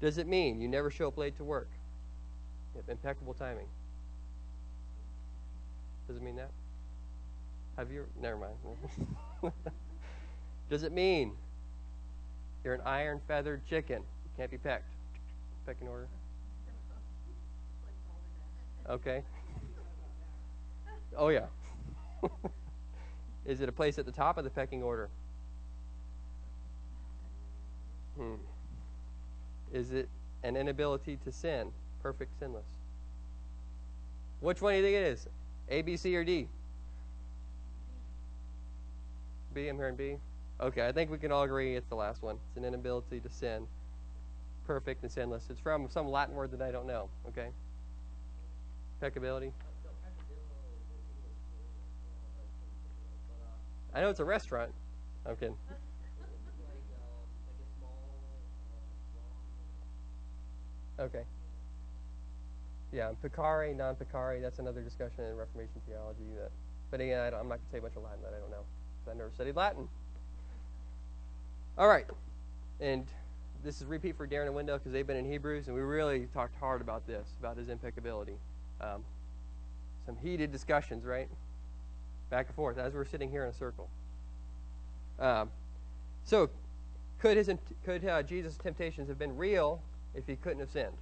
Does 0.01 0.19
it 0.19 0.27
mean 0.27 0.61
you 0.61 0.69
never 0.69 0.91
show 0.91 1.09
up 1.09 1.17
late 1.17 1.37
to 1.37 1.45
work? 1.45 1.69
Impeccable 2.89 3.35
timing. 3.35 3.67
Does 6.09 6.17
it 6.17 6.23
mean 6.23 6.37
that? 6.37 6.51
Have 7.77 7.91
you? 7.91 8.05
Never 8.21 8.37
mind. 8.37 9.53
Does 10.71 10.83
it 10.83 10.93
mean 10.93 11.33
you're 12.65 12.75
an 12.75 12.83
iron 12.85 13.21
feathered 13.27 13.65
chicken? 13.67 13.99
You 13.99 14.31
can't 14.37 14.51
be 14.51 14.59
pecked. 14.59 14.94
Pecking 15.67 15.89
order. 15.89 16.09
Okay. 18.89 19.23
Oh, 21.17 21.29
yeah. 21.29 21.47
Is 23.47 23.61
it 23.61 23.69
a 23.69 23.73
place 23.73 23.99
at 23.99 24.07
the 24.07 24.13
top 24.13 24.39
of 24.39 24.45
the 24.45 24.51
pecking 24.51 24.83
order? 24.83 25.09
Hmm. 28.17 28.35
Is 29.73 29.93
it 29.93 30.09
an 30.43 30.57
inability 30.57 31.19
to 31.25 31.33
sin? 31.33 31.71
Perfect 32.03 32.39
sinless. 32.39 32.67
Which 34.41 34.61
one 34.61 34.75
do 34.75 34.79
you 34.79 34.85
think 34.85 34.97
it 34.97 35.07
is? 35.07 35.27
A, 35.71 35.83
B, 35.83 35.97
C, 35.97 36.15
or 36.15 36.25
D? 36.25 36.49
B, 39.55 39.69
I'm 39.69 39.77
hearing 39.77 39.97
B. 39.97 40.17
Okay, 40.61 40.87
I 40.87 40.93
think 40.93 41.11
we 41.11 41.19
can 41.19 41.33
all 41.33 41.43
agree 41.43 41.77
it's 41.77 41.89
the 41.89 41.95
last 41.95 42.23
one. 42.23 42.37
It's 42.49 42.57
an 42.57 42.65
inability 42.65 43.21
to 43.21 43.31
sin. 43.31 43.67
Perfect 44.67 45.03
and 45.03 45.13
sinless. 45.13 45.47
It's 45.51 45.61
from 45.61 45.89
some 45.91 46.11
Latin 46.11 46.35
word 46.35 46.51
that 46.53 46.63
I 46.63 46.71
don't 46.71 46.87
know. 46.87 47.09
Okay? 47.29 47.49
Peccability. 49.03 49.53
I 53.95 54.01
know 54.01 54.09
it's 54.09 54.21
a 54.21 54.25
restaurant. 54.25 54.73
I'm 55.27 55.37
kidding. 55.37 55.57
Okay. 60.99 61.23
Yeah, 62.93 63.11
peccare, 63.23 63.77
non-peccare, 63.77 64.41
that's 64.41 64.61
another 64.61 64.81
discussion 64.81 65.25
in 65.25 65.37
Reformation 65.37 65.81
theology. 65.89 66.23
That, 66.39 66.51
but 66.91 67.01
again, 67.01 67.21
I 67.21 67.27
am 67.27 67.49
not 67.49 67.59
going 67.59 67.59
to 67.59 67.71
say 67.73 67.79
a 67.79 67.83
much 67.83 67.97
of 67.97 68.05
Latin 68.05 68.21
that 68.23 68.33
I 68.37 68.41
don't 68.41 68.51
know. 68.51 68.65
I 69.11 69.15
never 69.15 69.31
studied 69.35 69.57
Latin. 69.57 69.89
All 71.77 71.89
right. 71.89 72.07
And 72.81 73.07
this 73.65 73.81
is 73.81 73.87
repeat 73.87 74.17
for 74.17 74.29
Darren 74.29 74.47
and 74.47 74.55
Wendell 74.55 74.77
because 74.77 74.93
they've 74.93 75.07
been 75.07 75.17
in 75.17 75.25
Hebrews, 75.25 75.67
and 75.67 75.75
we 75.75 75.81
really 75.83 76.29
talked 76.35 76.55
hard 76.61 76.83
about 76.83 77.07
this, 77.07 77.27
about 77.41 77.57
his 77.57 77.71
impeccability. 77.71 78.37
Um, 78.81 79.03
some 80.05 80.17
heated 80.23 80.53
discussions, 80.53 81.05
right? 81.05 81.29
Back 82.29 82.49
and 82.49 82.55
forth 82.55 82.77
as 82.77 82.93
we're 82.93 83.07
sitting 83.07 83.31
here 83.31 83.43
in 83.45 83.49
a 83.49 83.55
circle. 83.55 83.89
Um, 85.19 85.51
so, 86.25 86.51
could 87.19 87.39
his 87.39 87.51
could 87.85 88.07
uh, 88.07 88.23
Jesus' 88.23 88.59
temptations 88.59 89.09
have 89.09 89.19
been 89.19 89.37
real 89.37 89.81
if 90.15 90.27
he 90.27 90.37
couldn't 90.37 90.61
have 90.61 90.71
sinned? 90.71 90.97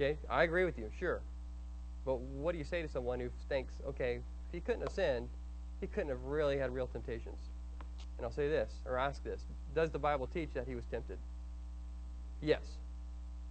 Okay, 0.00 0.16
I 0.30 0.42
agree 0.42 0.64
with 0.64 0.78
you, 0.78 0.90
sure. 0.98 1.20
But 2.04 2.20
what 2.20 2.52
do 2.52 2.58
you 2.58 2.64
say 2.64 2.80
to 2.80 2.88
someone 2.88 3.20
who 3.20 3.28
thinks, 3.48 3.74
okay, 3.86 4.16
if 4.16 4.52
he 4.52 4.60
couldn't 4.60 4.82
have 4.82 4.92
sinned, 4.92 5.28
he 5.80 5.86
couldn't 5.86 6.10
have 6.10 6.22
really 6.24 6.56
had 6.56 6.72
real 6.72 6.86
temptations? 6.86 7.50
And 8.16 8.24
I'll 8.24 8.32
say 8.32 8.48
this, 8.48 8.70
or 8.86 8.98
ask 8.98 9.22
this 9.24 9.42
Does 9.74 9.90
the 9.90 9.98
Bible 9.98 10.26
teach 10.26 10.50
that 10.54 10.66
he 10.66 10.74
was 10.74 10.84
tempted? 10.90 11.18
Yes. 12.40 12.62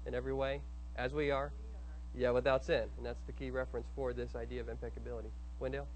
In 0.05 0.13
every 0.13 0.33
way, 0.33 0.61
as 0.95 1.13
we 1.13 1.31
are? 1.31 1.51
Yeah, 2.15 2.31
without 2.31 2.63
sin. 2.63 2.83
And 2.97 3.05
that's 3.05 3.21
the 3.25 3.33
key 3.33 3.49
reference 3.49 3.87
for 3.95 4.13
this 4.13 4.35
idea 4.35 4.61
of 4.61 4.69
impeccability. 4.69 5.29
Wendell? 5.59 5.87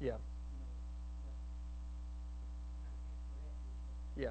Yeah. 0.00 0.12
Yeah. 4.16 4.30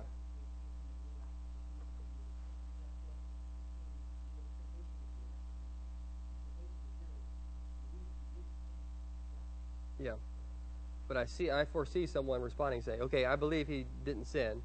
But 11.08 11.18
I 11.18 11.26
see 11.26 11.52
I 11.52 11.66
foresee 11.66 12.06
someone 12.06 12.42
responding 12.42 12.82
saying, 12.82 13.02
"Okay, 13.02 13.26
I 13.26 13.36
believe 13.36 13.68
he 13.68 13.86
didn't 14.04 14.26
sin, 14.26 14.62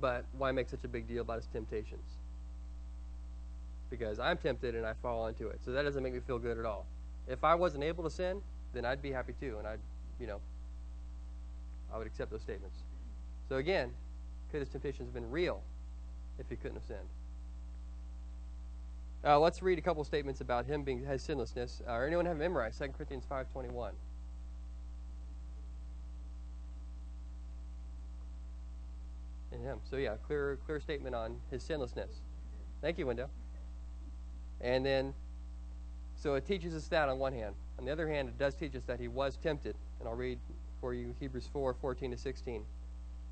but 0.00 0.24
why 0.38 0.52
make 0.52 0.68
such 0.68 0.84
a 0.84 0.88
big 0.88 1.08
deal 1.08 1.22
about 1.22 1.36
his 1.36 1.46
temptations?" 1.46 2.18
Because 3.90 4.18
I'm 4.18 4.38
tempted 4.38 4.74
and 4.74 4.86
I 4.86 4.94
fall 4.94 5.26
into 5.26 5.48
it. 5.48 5.60
So 5.64 5.72
that 5.72 5.82
doesn't 5.82 6.02
make 6.02 6.14
me 6.14 6.20
feel 6.20 6.38
good 6.38 6.58
at 6.58 6.64
all. 6.64 6.86
If 7.28 7.44
I 7.44 7.54
wasn't 7.54 7.84
able 7.84 8.04
to 8.04 8.10
sin, 8.10 8.42
then 8.72 8.84
I'd 8.84 9.02
be 9.02 9.12
happy 9.12 9.34
too 9.38 9.58
and 9.58 9.66
I'd, 9.66 9.80
you 10.18 10.26
know, 10.26 10.40
I 11.92 11.98
would 11.98 12.06
accept 12.06 12.30
those 12.30 12.42
statements. 12.42 12.78
So 13.48 13.56
again, 13.56 13.92
could 14.50 14.60
his 14.60 14.68
temptations 14.68 15.08
have 15.08 15.14
been 15.14 15.30
real 15.30 15.62
if 16.38 16.48
he 16.48 16.56
couldn't 16.56 16.76
have 16.76 16.84
sinned? 16.84 17.08
Uh, 19.24 19.38
let's 19.38 19.62
read 19.62 19.78
a 19.78 19.82
couple 19.82 20.02
statements 20.04 20.40
about 20.40 20.66
him 20.66 20.82
being 20.82 21.04
his 21.04 21.22
sinlessness. 21.22 21.80
Uh, 21.86 21.92
anyone 21.92 22.26
have 22.26 22.36
memorized 22.36 22.78
2 22.78 22.88
Corinthians 22.88 23.24
5.21? 23.30 23.90
In 29.52 29.60
him. 29.60 29.78
So 29.88 29.96
yeah, 29.96 30.14
clear 30.26 30.58
clear 30.64 30.80
statement 30.80 31.14
on 31.14 31.36
his 31.50 31.62
sinlessness. 31.62 32.20
Thank 32.80 32.98
you, 32.98 33.06
Wendell. 33.06 33.30
And 34.60 34.86
then, 34.86 35.12
so 36.16 36.34
it 36.34 36.46
teaches 36.46 36.74
us 36.74 36.88
that 36.88 37.08
on 37.08 37.18
one 37.18 37.32
hand. 37.32 37.54
On 37.78 37.84
the 37.84 37.92
other 37.92 38.08
hand, 38.08 38.28
it 38.28 38.38
does 38.38 38.54
teach 38.54 38.74
us 38.74 38.82
that 38.86 39.00
he 39.00 39.08
was 39.08 39.36
tempted. 39.36 39.76
And 39.98 40.08
I'll 40.08 40.14
read 40.14 40.38
for 40.80 40.94
you 40.94 41.14
Hebrews 41.20 41.48
4 41.52 41.74
14 41.74 42.12
to 42.12 42.16
16. 42.16 42.64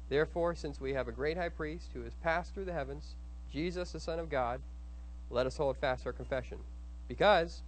Therefore, 0.09 0.55
since 0.55 0.81
we 0.81 0.93
have 0.93 1.09
a 1.09 1.13
great 1.13 1.37
high 1.37 1.49
priest 1.49 1.91
who 1.95 2.03
has 2.03 2.15
passed 2.17 2.53
through 2.53 2.65
the 2.65 2.73
heavens, 2.73 3.15
Jesus, 3.51 3.93
the 3.93 4.01
Son 4.01 4.19
of 4.19 4.29
God, 4.29 4.61
let 5.31 5.47
us 5.47 5.57
hold 5.57 5.77
fast 5.77 6.07
our 6.07 6.13
confession. 6.13 6.59
Because 7.09 7.63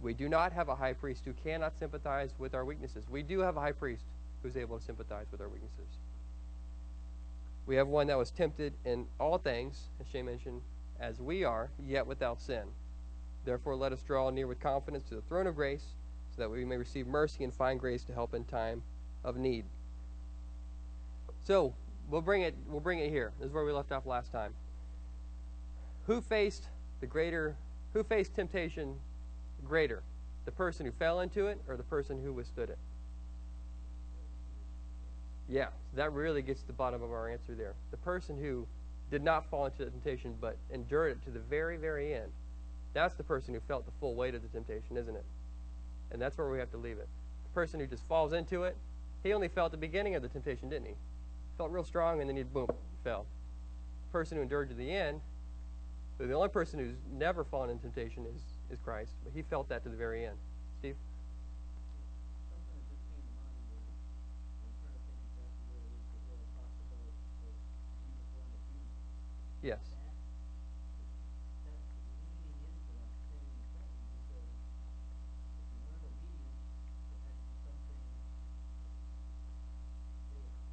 we 0.00 0.14
do 0.14 0.28
not 0.28 0.52
have 0.52 0.68
a 0.68 0.74
high 0.74 0.92
priest 0.92 1.22
who 1.24 1.32
cannot 1.32 1.78
sympathize 1.78 2.30
with 2.38 2.54
our 2.54 2.64
weaknesses. 2.64 3.04
We 3.10 3.22
do 3.22 3.40
have 3.40 3.56
a 3.56 3.60
high 3.60 3.72
priest 3.72 4.04
who's 4.42 4.56
able 4.56 4.78
to 4.78 4.84
sympathize 4.84 5.26
with 5.32 5.40
our 5.40 5.48
weaknesses. 5.48 5.98
We 7.68 7.76
have 7.76 7.88
one 7.88 8.06
that 8.06 8.16
was 8.16 8.30
tempted 8.30 8.72
in 8.86 9.06
all 9.20 9.36
things, 9.36 9.90
as 10.00 10.06
Shay 10.08 10.22
mentioned, 10.22 10.62
as 10.98 11.20
we 11.20 11.44
are, 11.44 11.68
yet 11.86 12.06
without 12.06 12.40
sin. 12.40 12.62
Therefore, 13.44 13.76
let 13.76 13.92
us 13.92 14.00
draw 14.00 14.30
near 14.30 14.46
with 14.46 14.58
confidence 14.58 15.04
to 15.10 15.16
the 15.16 15.20
throne 15.20 15.46
of 15.46 15.54
grace, 15.54 15.84
so 16.34 16.40
that 16.40 16.50
we 16.50 16.64
may 16.64 16.78
receive 16.78 17.06
mercy 17.06 17.44
and 17.44 17.52
find 17.52 17.78
grace 17.78 18.04
to 18.04 18.14
help 18.14 18.32
in 18.32 18.44
time 18.44 18.82
of 19.22 19.36
need. 19.36 19.66
So 21.44 21.74
we'll 22.08 22.22
bring 22.22 22.40
it. 22.40 22.54
We'll 22.68 22.80
bring 22.80 23.00
it 23.00 23.10
here. 23.10 23.32
This 23.38 23.48
is 23.48 23.52
where 23.52 23.64
we 23.66 23.72
left 23.72 23.92
off 23.92 24.06
last 24.06 24.32
time. 24.32 24.54
Who 26.06 26.22
faced 26.22 26.68
the 27.00 27.06
greater? 27.06 27.54
Who 27.92 28.02
faced 28.02 28.34
temptation 28.34 28.94
greater? 29.62 30.02
The 30.46 30.52
person 30.52 30.86
who 30.86 30.92
fell 30.92 31.20
into 31.20 31.48
it, 31.48 31.60
or 31.68 31.76
the 31.76 31.82
person 31.82 32.22
who 32.22 32.32
withstood 32.32 32.70
it? 32.70 32.78
Yeah, 35.48 35.68
that 35.94 36.12
really 36.12 36.42
gets 36.42 36.60
to 36.62 36.66
the 36.66 36.72
bottom 36.72 37.02
of 37.02 37.10
our 37.10 37.28
answer 37.28 37.54
there. 37.54 37.74
The 37.90 37.96
person 37.98 38.38
who 38.38 38.66
did 39.10 39.22
not 39.22 39.48
fall 39.48 39.64
into 39.64 39.84
the 39.84 39.90
temptation 39.90 40.34
but 40.40 40.56
endured 40.70 41.12
it 41.12 41.24
to 41.24 41.30
the 41.30 41.38
very, 41.38 41.76
very 41.76 42.14
end. 42.14 42.30
That's 42.92 43.14
the 43.14 43.24
person 43.24 43.54
who 43.54 43.60
felt 43.60 43.86
the 43.86 43.92
full 44.00 44.14
weight 44.14 44.34
of 44.34 44.42
the 44.42 44.48
temptation, 44.48 44.96
isn't 44.96 45.16
it? 45.16 45.24
And 46.10 46.20
that's 46.20 46.36
where 46.36 46.48
we 46.48 46.58
have 46.58 46.70
to 46.72 46.76
leave 46.76 46.98
it. 46.98 47.08
The 47.44 47.54
person 47.54 47.80
who 47.80 47.86
just 47.86 48.04
falls 48.04 48.32
into 48.32 48.64
it 48.64 48.76
he 49.22 49.32
only 49.32 49.48
felt 49.48 49.72
the 49.72 49.78
beginning 49.78 50.14
of 50.14 50.22
the 50.22 50.28
temptation, 50.28 50.68
didn't 50.68 50.86
he? 50.86 50.94
Felt 51.56 51.70
real 51.70 51.84
strong, 51.84 52.20
and 52.20 52.28
then 52.28 52.36
he 52.36 52.42
boom 52.44 52.68
fell. 53.02 53.26
The 54.08 54.12
person 54.12 54.36
who 54.36 54.42
endured 54.42 54.68
to 54.70 54.74
the 54.74 54.90
end, 54.90 55.20
the 56.18 56.32
only 56.32 56.48
person 56.48 56.78
who's 56.78 56.96
never 57.12 57.44
fallen 57.44 57.70
in 57.70 57.78
temptation 57.78 58.24
is 58.26 58.42
is 58.70 58.78
Christ, 58.84 59.12
but 59.24 59.32
he 59.34 59.42
felt 59.42 59.68
that 59.70 59.82
to 59.84 59.88
the 59.88 59.96
very 59.96 60.26
end. 60.26 60.36
Yes. 69.62 69.78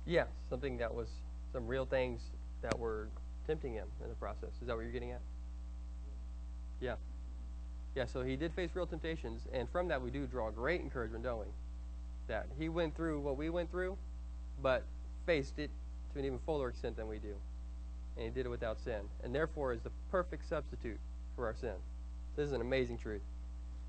Yeah, 0.06 0.26
something 0.50 0.78
that 0.78 0.94
was 0.94 1.08
some 1.52 1.68
real 1.68 1.86
things 1.86 2.22
that 2.62 2.78
were 2.78 3.08
tempting 3.48 3.74
him 3.74 3.88
in 4.04 4.10
the 4.10 4.16
process. 4.16 4.50
Is 4.62 4.68
that 4.68 4.76
what 4.76 4.84
you're 4.84 4.92
getting 4.92 5.12
at? 5.12 5.22
Yeah. 6.80 6.96
Yeah, 7.96 8.06
so 8.06 8.22
he 8.22 8.36
did 8.36 8.54
face 8.54 8.70
real 8.74 8.86
temptations, 8.86 9.48
and 9.54 9.70
from 9.70 9.88
that 9.88 10.02
we 10.02 10.12
do 10.12 10.28
draw 10.28 10.52
great 10.52 10.82
encouragement, 10.82 11.24
don't 11.24 11.40
we? 11.40 11.46
That 12.28 12.48
he 12.60 12.70
went 12.70 12.96
through 12.96 13.22
what 13.22 13.38
we 13.38 13.50
went 13.50 13.72
through, 13.72 13.98
but 14.62 14.84
faced 15.26 15.58
it 15.58 15.72
to 16.14 16.20
an 16.20 16.26
even 16.26 16.40
fuller 16.46 16.70
extent 16.70 16.98
than 16.98 17.08
we 17.08 17.18
do. 17.18 17.36
And 18.18 18.26
he 18.26 18.32
did 18.32 18.46
it 18.46 18.50
without 18.50 18.80
sin, 18.80 19.02
and 19.24 19.36
therefore 19.36 19.74
is 19.74 19.82
the 19.82 19.92
perfect 20.12 20.48
substitute 20.48 21.00
for 21.36 21.46
our 21.46 21.56
sin. 21.56 21.76
This 22.36 22.48
is 22.48 22.54
an 22.54 22.62
amazing 22.62 22.98
truth. 22.98 23.22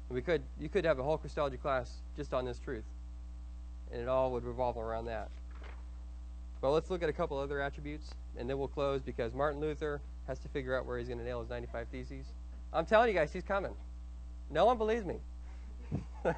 We 0.08 0.22
could 0.22 0.42
you 0.58 0.68
could 0.68 0.84
have 0.84 0.98
a 0.98 1.02
whole 1.02 1.18
Christology 1.18 1.56
class 1.56 1.92
just 2.16 2.32
on 2.32 2.44
this 2.44 2.58
truth, 2.58 2.84
and 3.92 4.00
it 4.00 4.08
all 4.08 4.32
would 4.32 4.44
revolve 4.44 4.76
around 4.76 5.06
that. 5.06 5.28
Well, 6.60 6.72
let's 6.72 6.90
look 6.90 7.02
at 7.02 7.08
a 7.08 7.12
couple 7.12 7.38
other 7.38 7.60
attributes, 7.60 8.10
and 8.38 8.48
then 8.48 8.58
we'll 8.58 8.68
close 8.68 9.02
because 9.02 9.34
Martin 9.34 9.60
Luther 9.60 10.00
has 10.26 10.38
to 10.40 10.48
figure 10.48 10.76
out 10.76 10.86
where 10.86 10.98
he's 10.98 11.08
going 11.08 11.18
to 11.18 11.24
nail 11.24 11.40
his 11.40 11.50
95 11.50 11.86
Theses. 11.88 12.26
I'm 12.72 12.86
telling 12.86 13.08
you 13.08 13.14
guys, 13.14 13.32
he's 13.32 13.44
coming. 13.44 13.74
No 14.50 14.64
one 14.64 14.78
believes 14.78 15.04
me. 15.04 15.16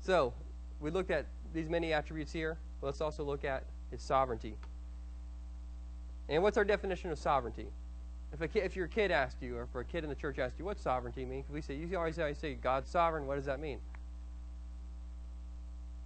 so, 0.00 0.32
we 0.80 0.90
looked 0.90 1.10
at 1.10 1.26
these 1.52 1.68
many 1.68 1.92
attributes 1.92 2.32
here. 2.32 2.58
Let's 2.82 3.00
also 3.00 3.22
look 3.22 3.44
at 3.44 3.64
his 3.90 4.02
sovereignty. 4.02 4.54
And 6.30 6.42
what's 6.44 6.56
our 6.56 6.64
definition 6.64 7.10
of 7.10 7.18
sovereignty? 7.18 7.66
If, 8.32 8.40
a 8.40 8.46
kid, 8.46 8.62
if 8.62 8.76
your 8.76 8.86
kid 8.86 9.10
asked 9.10 9.38
you, 9.42 9.56
or 9.56 9.62
if 9.62 9.74
a 9.74 9.82
kid 9.82 10.04
in 10.04 10.08
the 10.08 10.16
church 10.16 10.38
asked 10.38 10.54
you, 10.58 10.64
what 10.64 10.78
sovereignty 10.78 11.24
mean? 11.24 11.44
We 11.52 11.60
say, 11.60 11.74
you 11.74 11.98
always, 11.98 12.14
say, 12.14 12.54
God's 12.54 12.88
sovereign. 12.88 13.26
What 13.26 13.34
does 13.34 13.46
that 13.46 13.58
mean? 13.58 13.80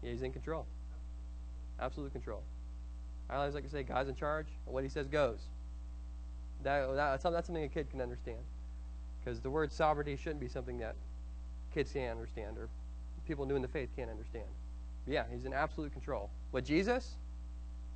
Yeah, 0.02 0.10
he's 0.10 0.22
in 0.22 0.32
control. 0.32 0.64
Absolute 1.78 2.12
control. 2.12 2.42
I 3.28 3.36
always 3.36 3.54
like 3.54 3.64
to 3.64 3.70
say, 3.70 3.82
God's 3.82 4.08
in 4.08 4.14
charge. 4.14 4.46
What 4.64 4.82
he 4.82 4.88
says 4.88 5.06
goes. 5.06 5.40
That, 6.62 6.94
that, 6.94 7.22
that's 7.22 7.46
something 7.46 7.64
a 7.64 7.68
kid 7.68 7.90
can 7.90 8.00
understand. 8.00 8.38
Because 9.22 9.40
the 9.40 9.50
word 9.50 9.70
sovereignty 9.70 10.16
shouldn't 10.16 10.40
be 10.40 10.48
something 10.48 10.78
that 10.78 10.96
kids 11.74 11.92
can't 11.92 12.12
understand 12.18 12.56
or 12.56 12.68
people 13.26 13.44
new 13.44 13.56
in 13.56 13.62
the 13.62 13.68
faith 13.68 13.90
can't 13.96 14.10
understand. 14.10 14.46
But 15.04 15.14
yeah, 15.14 15.24
he's 15.30 15.44
in 15.44 15.52
absolute 15.52 15.92
control. 15.92 16.30
What, 16.50 16.64
Jesus? 16.64 17.16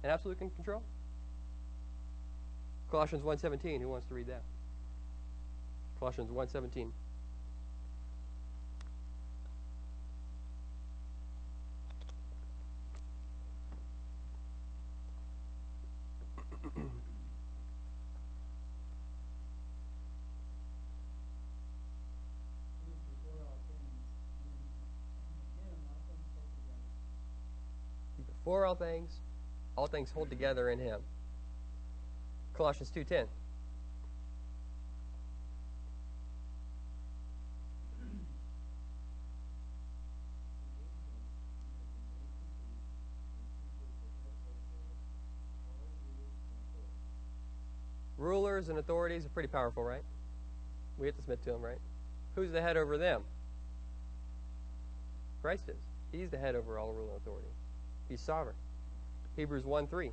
In 0.05 0.11
absolute 0.11 0.39
control? 0.39 0.83
Colossians 2.91 3.23
1.17, 3.23 3.81
who 3.81 3.89
wants 3.89 4.07
to 4.07 4.15
read 4.15 4.27
that? 4.29 4.43
Colossians 5.99 6.31
1.17. 6.31 6.91
before 28.49 28.65
all 28.65 28.75
things, 28.75 29.21
all 29.77 29.87
things 29.87 30.11
hold 30.11 30.31
together 30.31 30.71
in 30.71 30.79
him. 30.79 31.03
Colossians 32.59 32.91
2:10. 32.91 33.29
Rulers 48.19 48.69
and 48.69 48.81
authorities 48.81 49.25
are 49.25 49.29
pretty 49.29 49.47
powerful, 49.47 49.85
right? 49.85 50.03
We 50.99 51.07
have 51.07 51.15
to 51.15 51.23
submit 51.23 51.41
to 51.45 51.53
them, 51.53 51.63
right? 51.63 51.79
Who's 52.35 52.51
the 52.51 52.61
head 52.61 52.77
over 52.77 52.99
them? 52.99 53.23
Christ 55.43 55.69
is. 55.69 55.77
He's 56.11 56.31
the 56.31 56.39
head 56.39 56.57
over 56.57 56.77
all 56.77 56.93
rule 56.93 57.11
and 57.11 57.19
authority. 57.19 57.47
He's 58.09 58.21
sovereign. 58.21 58.57
Hebrews 59.37 59.65
1 59.65 59.87
3. 59.87 60.11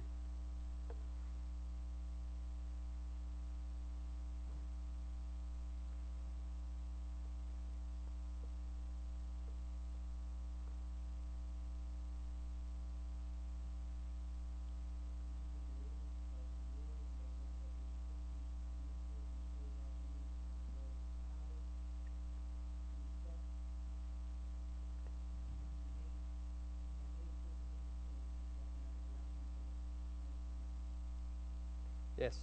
Yes. 32.25 32.37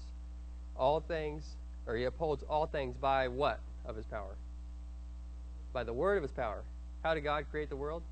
All 0.77 1.01
things, 1.01 1.57
or 1.89 1.97
he 1.97 2.05
upholds 2.05 2.45
all 2.45 2.67
things 2.67 2.95
by 2.97 3.27
what 3.27 3.59
of 3.85 3.97
his 3.97 4.07
power? 4.07 4.37
By 5.73 5.83
the 5.83 5.93
word 5.93 6.19
of 6.19 6.23
his 6.23 6.31
power. 6.31 6.63
How 7.03 7.15
did 7.15 7.23
God 7.23 7.47
create 7.51 7.69
the 7.69 7.75
world? 7.75 8.05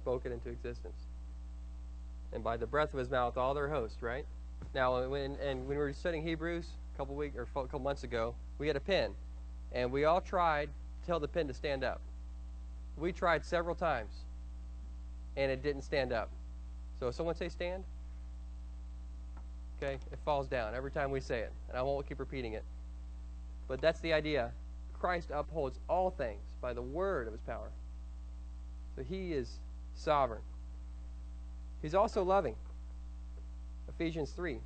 Spoke 0.00 0.24
it 0.24 0.32
into 0.32 0.48
existence. 0.48 0.96
And 2.32 2.42
by 2.42 2.56
the 2.56 2.66
breath 2.66 2.94
of 2.94 2.98
his 2.98 3.10
mouth, 3.10 3.36
all 3.36 3.52
their 3.52 3.68
hosts, 3.68 4.00
right? 4.00 4.24
Now, 4.74 5.06
when, 5.06 5.36
and 5.42 5.68
when 5.68 5.68
we 5.68 5.76
were 5.76 5.92
studying 5.92 6.22
Hebrews 6.22 6.66
a 6.94 6.96
couple 6.96 7.14
weeks 7.14 7.36
or 7.36 7.42
a 7.42 7.46
couple 7.46 7.80
months 7.80 8.04
ago, 8.04 8.34
we 8.56 8.66
had 8.66 8.76
a 8.76 8.80
pen, 8.80 9.10
and 9.72 9.92
we 9.92 10.06
all 10.06 10.22
tried 10.22 10.70
to 11.02 11.06
tell 11.06 11.20
the 11.20 11.28
pen 11.28 11.48
to 11.48 11.54
stand 11.54 11.84
up. 11.84 12.00
We 12.96 13.12
tried 13.12 13.44
several 13.44 13.74
times, 13.74 14.12
and 15.36 15.52
it 15.52 15.62
didn't 15.62 15.82
stand 15.82 16.14
up. 16.14 16.30
So, 16.98 17.10
someone 17.10 17.34
say 17.34 17.50
stand. 17.50 17.84
Okay? 19.80 19.98
It 20.12 20.18
falls 20.24 20.48
down 20.48 20.74
every 20.74 20.90
time 20.90 21.10
we 21.10 21.20
say 21.20 21.40
it. 21.40 21.52
And 21.68 21.78
I 21.78 21.82
won't 21.82 22.06
keep 22.08 22.18
repeating 22.18 22.54
it. 22.54 22.64
But 23.68 23.80
that's 23.80 24.00
the 24.00 24.12
idea. 24.12 24.52
Christ 24.98 25.30
upholds 25.32 25.78
all 25.88 26.10
things 26.10 26.40
by 26.60 26.72
the 26.72 26.82
word 26.82 27.26
of 27.26 27.32
his 27.32 27.42
power. 27.42 27.70
So 28.96 29.02
he 29.02 29.32
is 29.32 29.58
sovereign. 29.94 30.42
He's 31.82 31.94
also 31.94 32.24
loving. 32.24 32.56
Ephesians 33.88 34.30
3. 34.30 34.58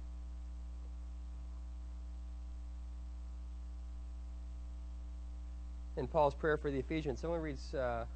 In 5.99 6.07
Paul's 6.07 6.35
prayer 6.35 6.57
for 6.57 6.71
the 6.71 6.79
Ephesians, 6.79 7.21
someone 7.21 7.41
reads 7.41 7.75
uh, 7.75 8.07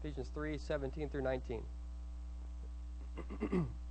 Ephesians 0.00 0.28
3 0.34 0.58
17 0.58 1.08
through 1.08 1.22
19. 1.22 1.62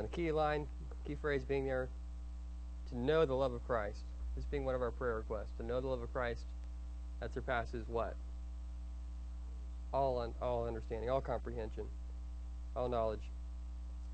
The 0.00 0.08
key 0.08 0.32
line, 0.32 0.66
key 1.06 1.16
phrase 1.16 1.44
being 1.44 1.66
there, 1.66 1.88
to 2.88 2.98
know 2.98 3.26
the 3.26 3.34
love 3.34 3.52
of 3.52 3.66
Christ. 3.66 4.04
This 4.34 4.46
being 4.46 4.64
one 4.64 4.74
of 4.74 4.80
our 4.80 4.90
prayer 4.90 5.16
requests. 5.16 5.52
To 5.58 5.62
know 5.62 5.80
the 5.80 5.88
love 5.88 6.00
of 6.00 6.12
Christ 6.12 6.44
that 7.20 7.34
surpasses 7.34 7.84
what? 7.88 8.16
All, 9.92 10.18
un, 10.20 10.32
all 10.40 10.66
understanding, 10.66 11.10
all 11.10 11.20
comprehension, 11.20 11.84
all 12.74 12.88
knowledge. 12.88 13.20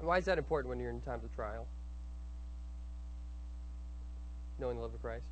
Why 0.01 0.19
is 0.19 0.25
that 0.25 0.39
important 0.39 0.71
when 0.71 0.81
you're 0.81 0.91
in 0.91 1.01
times 1.01 1.25
of 1.25 1.35
trial? 1.35 1.67
Knowing 4.59 4.77
the 4.77 4.83
love 4.83 4.95
of 4.95 5.01
Christ? 5.01 5.27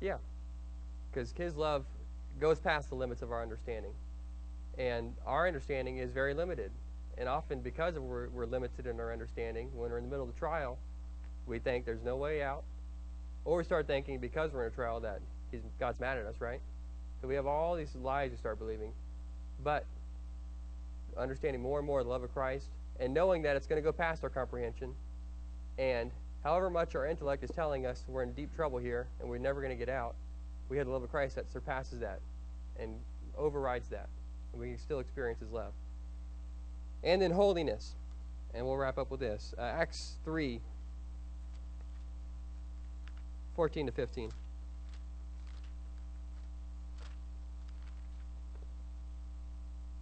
Yeah. 0.00 0.16
Because 1.10 1.32
his 1.32 1.56
love 1.56 1.84
goes 2.40 2.58
past 2.58 2.88
the 2.88 2.94
limits 2.94 3.22
of 3.22 3.32
our 3.32 3.42
understanding. 3.42 3.92
And 4.78 5.14
our 5.26 5.46
understanding 5.46 5.98
is 5.98 6.12
very 6.12 6.34
limited. 6.34 6.70
And 7.18 7.28
often, 7.28 7.60
because 7.60 7.94
we're, 7.94 8.28
we're 8.28 8.46
limited 8.46 8.86
in 8.86 8.98
our 8.98 9.12
understanding, 9.12 9.70
when 9.74 9.90
we're 9.90 9.98
in 9.98 10.04
the 10.04 10.10
middle 10.10 10.24
of 10.24 10.34
the 10.34 10.38
trial, 10.38 10.78
we 11.46 11.58
think 11.58 11.84
there's 11.84 12.02
no 12.02 12.16
way 12.16 12.42
out. 12.42 12.62
Or 13.44 13.58
we 13.58 13.64
start 13.64 13.86
thinking, 13.86 14.18
because 14.18 14.52
we're 14.52 14.66
in 14.66 14.72
a 14.72 14.74
trial, 14.74 15.00
that 15.00 15.20
God's 15.78 16.00
mad 16.00 16.16
at 16.16 16.24
us, 16.24 16.36
right? 16.40 16.60
So 17.20 17.28
we 17.28 17.34
have 17.34 17.46
all 17.46 17.76
these 17.76 17.94
lies 17.96 18.30
we 18.30 18.36
start 18.36 18.58
believing. 18.58 18.92
But 19.62 19.84
understanding 21.16 21.60
more 21.60 21.78
and 21.78 21.86
more 21.86 22.02
the 22.02 22.08
love 22.08 22.22
of 22.22 22.32
Christ 22.32 22.66
and 23.00 23.12
knowing 23.12 23.42
that 23.42 23.56
it's 23.56 23.66
going 23.66 23.80
to 23.80 23.84
go 23.84 23.92
past 23.92 24.22
our 24.24 24.30
comprehension 24.30 24.94
and 25.78 26.10
however 26.44 26.70
much 26.70 26.94
our 26.94 27.06
intellect 27.06 27.42
is 27.44 27.50
telling 27.50 27.86
us 27.86 28.04
we're 28.08 28.22
in 28.22 28.32
deep 28.32 28.54
trouble 28.54 28.78
here 28.78 29.06
and 29.20 29.28
we're 29.28 29.38
never 29.38 29.60
going 29.60 29.76
to 29.76 29.76
get 29.76 29.92
out, 29.92 30.14
we 30.68 30.76
have 30.78 30.86
the 30.86 30.92
love 30.92 31.02
of 31.02 31.10
Christ 31.10 31.36
that 31.36 31.50
surpasses 31.52 32.00
that 32.00 32.20
and 32.78 32.94
overrides 33.36 33.88
that. 33.88 34.08
We 34.54 34.76
still 34.76 35.00
experience 35.00 35.40
his 35.40 35.50
love. 35.50 35.72
And 37.02 37.20
then 37.20 37.30
holiness. 37.30 37.94
And 38.54 38.66
we'll 38.66 38.76
wrap 38.76 38.98
up 38.98 39.10
with 39.10 39.20
this. 39.20 39.54
Uh, 39.58 39.62
Acts 39.62 40.16
3 40.24 40.60
14 43.56 43.86
to 43.86 43.92
15. 43.92 44.30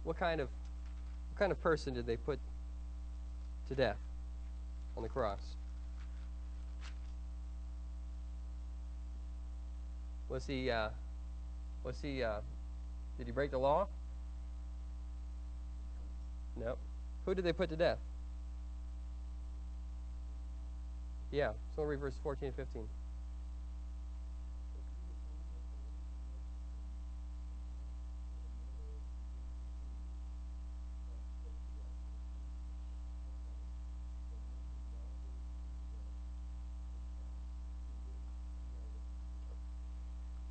What 0.03 0.17
kind 0.17 0.41
of 0.41 0.47
what 1.29 1.39
kind 1.39 1.51
of 1.51 1.61
person 1.61 1.93
did 1.93 2.05
they 2.05 2.17
put 2.17 2.39
to 3.69 3.75
death 3.75 3.97
on 4.97 5.03
the 5.03 5.09
cross? 5.09 5.39
Was 10.27 10.47
he 10.47 10.71
uh, 10.71 10.89
was 11.83 11.97
he 12.01 12.23
uh, 12.23 12.39
did 13.17 13.27
he 13.27 13.31
break 13.31 13.51
the 13.51 13.59
law? 13.59 13.87
Nope. 16.63 16.77
Who 17.25 17.33
did 17.33 17.43
they 17.43 17.53
put 17.53 17.69
to 17.69 17.75
death? 17.75 17.97
Yeah, 21.31 21.51
so 21.75 21.81
we'll 21.81 21.87
read 21.87 21.99
verse 21.99 22.13
14 22.21 22.47
and 22.47 22.55
15. 22.55 22.87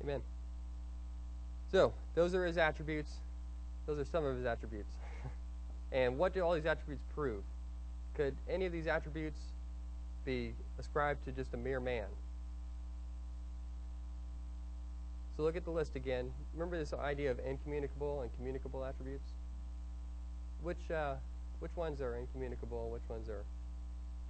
Amen. 0.03 0.21
So, 1.71 1.93
those 2.15 2.33
are 2.33 2.45
his 2.45 2.57
attributes. 2.57 3.11
Those 3.85 3.99
are 3.99 4.05
some 4.05 4.25
of 4.25 4.35
his 4.35 4.45
attributes. 4.45 4.91
And 5.91 6.17
what 6.17 6.33
do 6.33 6.41
all 6.41 6.53
these 6.53 6.65
attributes 6.65 7.03
prove? 7.13 7.43
Could 8.15 8.35
any 8.49 8.65
of 8.65 8.71
these 8.71 8.87
attributes 8.87 9.39
be 10.25 10.53
ascribed 10.79 11.25
to 11.25 11.31
just 11.31 11.53
a 11.53 11.57
mere 11.57 11.79
man? 11.79 12.05
So 15.35 15.43
look 15.43 15.55
at 15.55 15.65
the 15.65 15.71
list 15.71 15.95
again. 15.95 16.31
Remember 16.53 16.77
this 16.77 16.93
idea 16.93 17.31
of 17.31 17.39
incommunicable 17.39 18.21
and 18.21 18.29
communicable 18.37 18.83
attributes? 18.85 19.29
Which, 20.61 20.91
uh, 20.93 21.15
which 21.59 21.75
ones 21.75 22.01
are 22.01 22.15
incommunicable 22.15 22.83
and 22.83 22.91
which 22.91 23.07
ones 23.09 23.29
are 23.29 23.43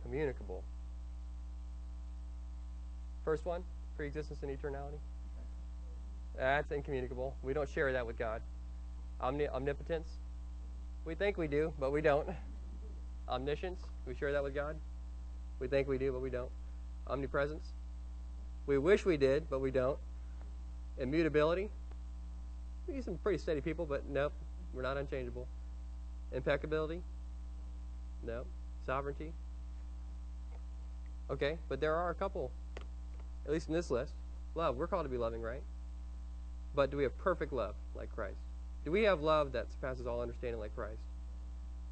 communicable? 0.03 0.64
First 3.26 3.45
one, 3.45 3.64
preexistence 3.97 4.39
and 4.41 4.57
eternality. 4.57 4.99
That's 6.38 6.72
incommunicable. 6.72 7.36
We 7.43 7.53
don't 7.53 7.70
share 7.70 7.91
that 7.93 8.05
with 8.07 8.18
God. 8.18 8.41
Omni- 9.20 9.49
omnipotence. 9.49 10.07
We 11.06 11.16
think 11.16 11.38
we 11.38 11.47
do, 11.47 11.74
but 11.80 11.91
we 11.91 12.02
don't. 12.02 12.28
Omniscience. 13.28 13.82
We 14.06 14.16
share 14.16 14.32
that 14.32 14.43
with 14.43 14.54
God. 14.54 14.76
We 15.60 15.68
think 15.68 15.88
we 15.88 15.97
do, 15.97 16.12
but 16.12 16.22
we 16.22 16.30
don't. 16.30 16.49
Omnipresence. 17.08 17.74
We 18.68 18.78
wish 18.78 19.06
we 19.06 19.18
did, 19.18 19.49
but 19.49 19.60
we 19.60 19.72
don't. 19.72 19.97
Immutability. 20.99 21.70
We 22.88 23.02
some 23.02 23.18
pretty 23.18 23.38
steady 23.38 23.62
people, 23.62 23.86
but 23.86 24.08
nope, 24.10 24.34
we're 24.74 24.82
not 24.82 24.97
unchangeable. 24.97 25.47
Impeccability. 26.32 27.02
No. 28.24 28.43
Sovereignty. 28.86 29.32
Okay, 31.30 31.58
but 31.70 31.80
there 31.80 31.95
are 31.95 32.10
a 32.10 32.16
couple, 32.16 32.52
at 33.45 33.52
least 33.52 33.70
in 33.70 33.74
this 33.74 33.89
list. 33.89 34.14
Love. 34.56 34.76
We're 34.76 34.88
called 34.88 35.06
to 35.06 35.10
be 35.10 35.18
loving, 35.18 35.41
right? 35.41 35.62
But 36.76 36.91
do 36.91 36.97
we 36.97 37.04
have 37.04 37.18
perfect 37.18 37.54
love 37.54 37.76
like 37.95 38.14
Christ? 38.14 38.38
Do 38.84 38.92
we 38.92 39.04
have 39.04 39.22
love 39.22 39.52
that 39.52 39.72
surpasses 39.72 40.08
all 40.08 40.22
understanding 40.22 40.60
like 40.60 40.76
Christ? 40.76 41.02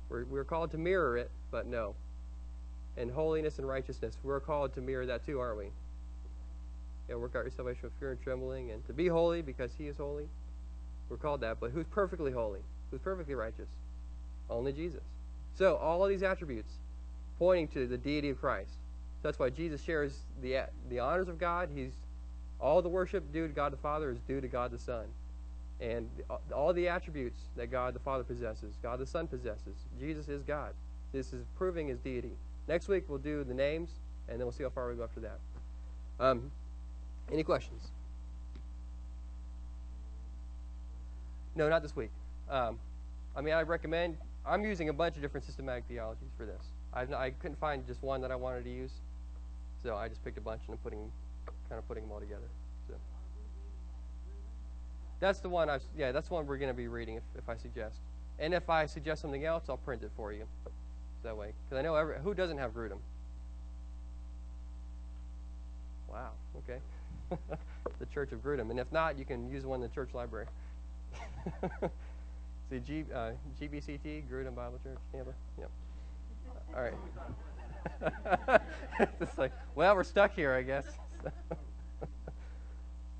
We're, 0.09 0.25
we're 0.25 0.43
called 0.43 0.71
to 0.71 0.77
mirror 0.77 1.17
it, 1.17 1.29
but 1.51 1.67
no. 1.67 1.93
And 2.97 3.11
holiness 3.11 3.59
and 3.59 3.67
righteousness, 3.67 4.17
we're 4.23 4.39
called 4.39 4.73
to 4.73 4.81
mirror 4.81 5.05
that 5.05 5.25
too, 5.25 5.39
aren't 5.39 5.59
we? 5.59 5.67
Yeah, 7.07 7.15
work 7.15 7.35
out 7.35 7.43
your 7.43 7.51
salvation 7.51 7.81
with 7.83 7.93
fear 7.99 8.11
and 8.11 8.21
trembling, 8.21 8.71
and 8.71 8.85
to 8.87 8.93
be 8.93 9.07
holy 9.07 9.41
because 9.41 9.71
He 9.77 9.87
is 9.87 9.97
holy. 9.97 10.27
We're 11.09 11.17
called 11.17 11.41
that. 11.41 11.59
But 11.59 11.71
who's 11.71 11.87
perfectly 11.87 12.31
holy? 12.31 12.59
Who's 12.91 13.01
perfectly 13.01 13.35
righteous? 13.35 13.67
Only 14.49 14.73
Jesus. 14.73 15.01
So 15.57 15.75
all 15.75 16.03
of 16.03 16.09
these 16.09 16.23
attributes 16.23 16.71
pointing 17.37 17.67
to 17.69 17.87
the 17.87 17.97
deity 17.97 18.29
of 18.29 18.39
Christ. 18.39 18.71
So 19.21 19.27
that's 19.27 19.39
why 19.39 19.49
Jesus 19.49 19.81
shares 19.81 20.19
the 20.41 20.63
the 20.89 20.99
honors 20.99 21.27
of 21.27 21.39
God. 21.39 21.69
He's 21.73 21.91
all 22.59 22.81
the 22.81 22.89
worship 22.89 23.31
due 23.31 23.47
to 23.47 23.53
God 23.53 23.73
the 23.73 23.77
Father 23.77 24.11
is 24.11 24.17
due 24.27 24.41
to 24.41 24.47
God 24.47 24.71
the 24.71 24.79
Son. 24.79 25.05
And 25.81 26.09
all 26.53 26.73
the 26.73 26.89
attributes 26.89 27.41
that 27.55 27.71
God 27.71 27.93
the 27.93 27.99
Father 27.99 28.23
possesses, 28.23 28.73
God 28.83 28.99
the 28.99 29.05
Son 29.05 29.27
possesses. 29.27 29.75
Jesus 29.99 30.27
is 30.27 30.43
God. 30.43 30.73
This 31.13 31.31
is 31.31 31.45
proving 31.57 31.87
his 31.87 31.99
deity. 31.99 32.33
Next 32.67 32.87
week 32.87 33.05
we'll 33.07 33.17
do 33.17 33.43
the 33.43 33.53
names, 33.53 33.89
and 34.27 34.39
then 34.39 34.45
we'll 34.45 34.51
see 34.51 34.63
how 34.63 34.69
far 34.69 34.89
we 34.89 34.95
go 34.95 35.03
after 35.03 35.21
that. 35.21 35.39
Um, 36.19 36.51
any 37.31 37.43
questions? 37.43 37.91
No, 41.55 41.69
not 41.69 41.81
this 41.81 41.95
week. 41.95 42.11
Um, 42.49 42.77
I 43.35 43.41
mean, 43.41 43.53
I 43.53 43.61
recommend. 43.61 44.17
I'm 44.45 44.63
using 44.63 44.89
a 44.89 44.93
bunch 44.93 45.15
of 45.15 45.21
different 45.21 45.45
systematic 45.45 45.85
theologies 45.87 46.29
for 46.37 46.45
this. 46.45 46.61
I've, 46.93 47.11
I 47.13 47.31
couldn't 47.31 47.59
find 47.59 47.85
just 47.85 48.01
one 48.01 48.21
that 48.21 48.31
I 48.31 48.35
wanted 48.35 48.63
to 48.65 48.69
use, 48.69 48.91
so 49.81 49.95
I 49.95 50.07
just 50.07 50.23
picked 50.23 50.37
a 50.37 50.41
bunch 50.41 50.61
and 50.67 50.73
I'm 50.73 50.79
putting 50.79 51.11
kind 51.69 51.79
of 51.79 51.87
putting 51.87 52.03
them 52.03 52.11
all 52.11 52.19
together. 52.19 52.47
That's 55.19 55.39
the 55.39 55.49
one 55.49 55.69
I 55.69 55.79
yeah 55.97 56.11
that's 56.11 56.29
the 56.29 56.33
one 56.33 56.47
we're 56.47 56.57
going 56.57 56.71
to 56.71 56.77
be 56.77 56.87
reading 56.87 57.15
if, 57.15 57.23
if 57.37 57.49
I 57.49 57.55
suggest. 57.57 57.99
And 58.39 58.53
if 58.53 58.69
I 58.69 58.85
suggest 58.85 59.21
something 59.21 59.43
else, 59.43 59.65
I'll 59.69 59.77
print 59.77 60.03
it 60.03 60.11
for 60.15 60.31
you. 60.31 60.45
That 61.23 61.35
way, 61.35 61.51
because 61.65 61.77
I 61.77 61.81
know 61.81 61.95
every, 61.95 62.15
who 62.23 62.33
doesn't 62.33 62.57
have 62.57 62.73
Grudem. 62.73 62.99
Wow. 66.09 66.29
Okay. 66.57 66.79
the 67.99 68.05
Church 68.05 68.31
of 68.31 68.41
Grudem, 68.41 68.71
and 68.71 68.79
if 68.79 68.89
not, 68.91 69.19
you 69.19 69.25
can 69.25 69.51
use 69.51 69.65
one 69.65 69.81
in 69.83 69.89
the 69.89 69.93
church 69.93 70.13
library. 70.13 70.45
See, 72.69 72.79
G, 72.79 73.03
uh, 73.13 73.31
GBCT, 73.61 74.23
Grudem 74.31 74.55
Bible 74.55 74.79
Church, 74.83 74.97
Tampa. 75.11 75.33
Yep. 75.59 75.69
All 76.75 76.83
right. 76.83 78.61
it's 79.19 79.37
like, 79.37 79.51
well, 79.75 79.95
we're 79.95 80.03
stuck 80.03 80.33
here, 80.33 80.53
I 80.53 80.61
guess. 80.61 80.85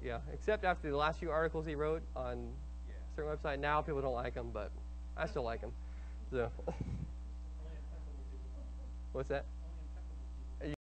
Yeah, 0.04 0.20
except 0.34 0.64
after 0.64 0.90
the 0.90 0.98
last 0.98 1.20
few 1.20 1.32
articles 1.32 1.66
he 1.66 1.76
wrote 1.76 2.02
on 2.16 2.50
yeah. 2.88 2.96
a 2.96 3.16
certain 3.16 3.36
website. 3.36 3.60
Now 3.60 3.82
people 3.82 4.02
don't 4.02 4.14
like 4.14 4.34
him, 4.34 4.50
but 4.54 4.72
I 5.18 5.28
still 5.28 5.44
like 5.44 5.62
him. 5.62 5.72
So, 6.32 6.50
what's 9.12 9.30
that? 9.30 9.46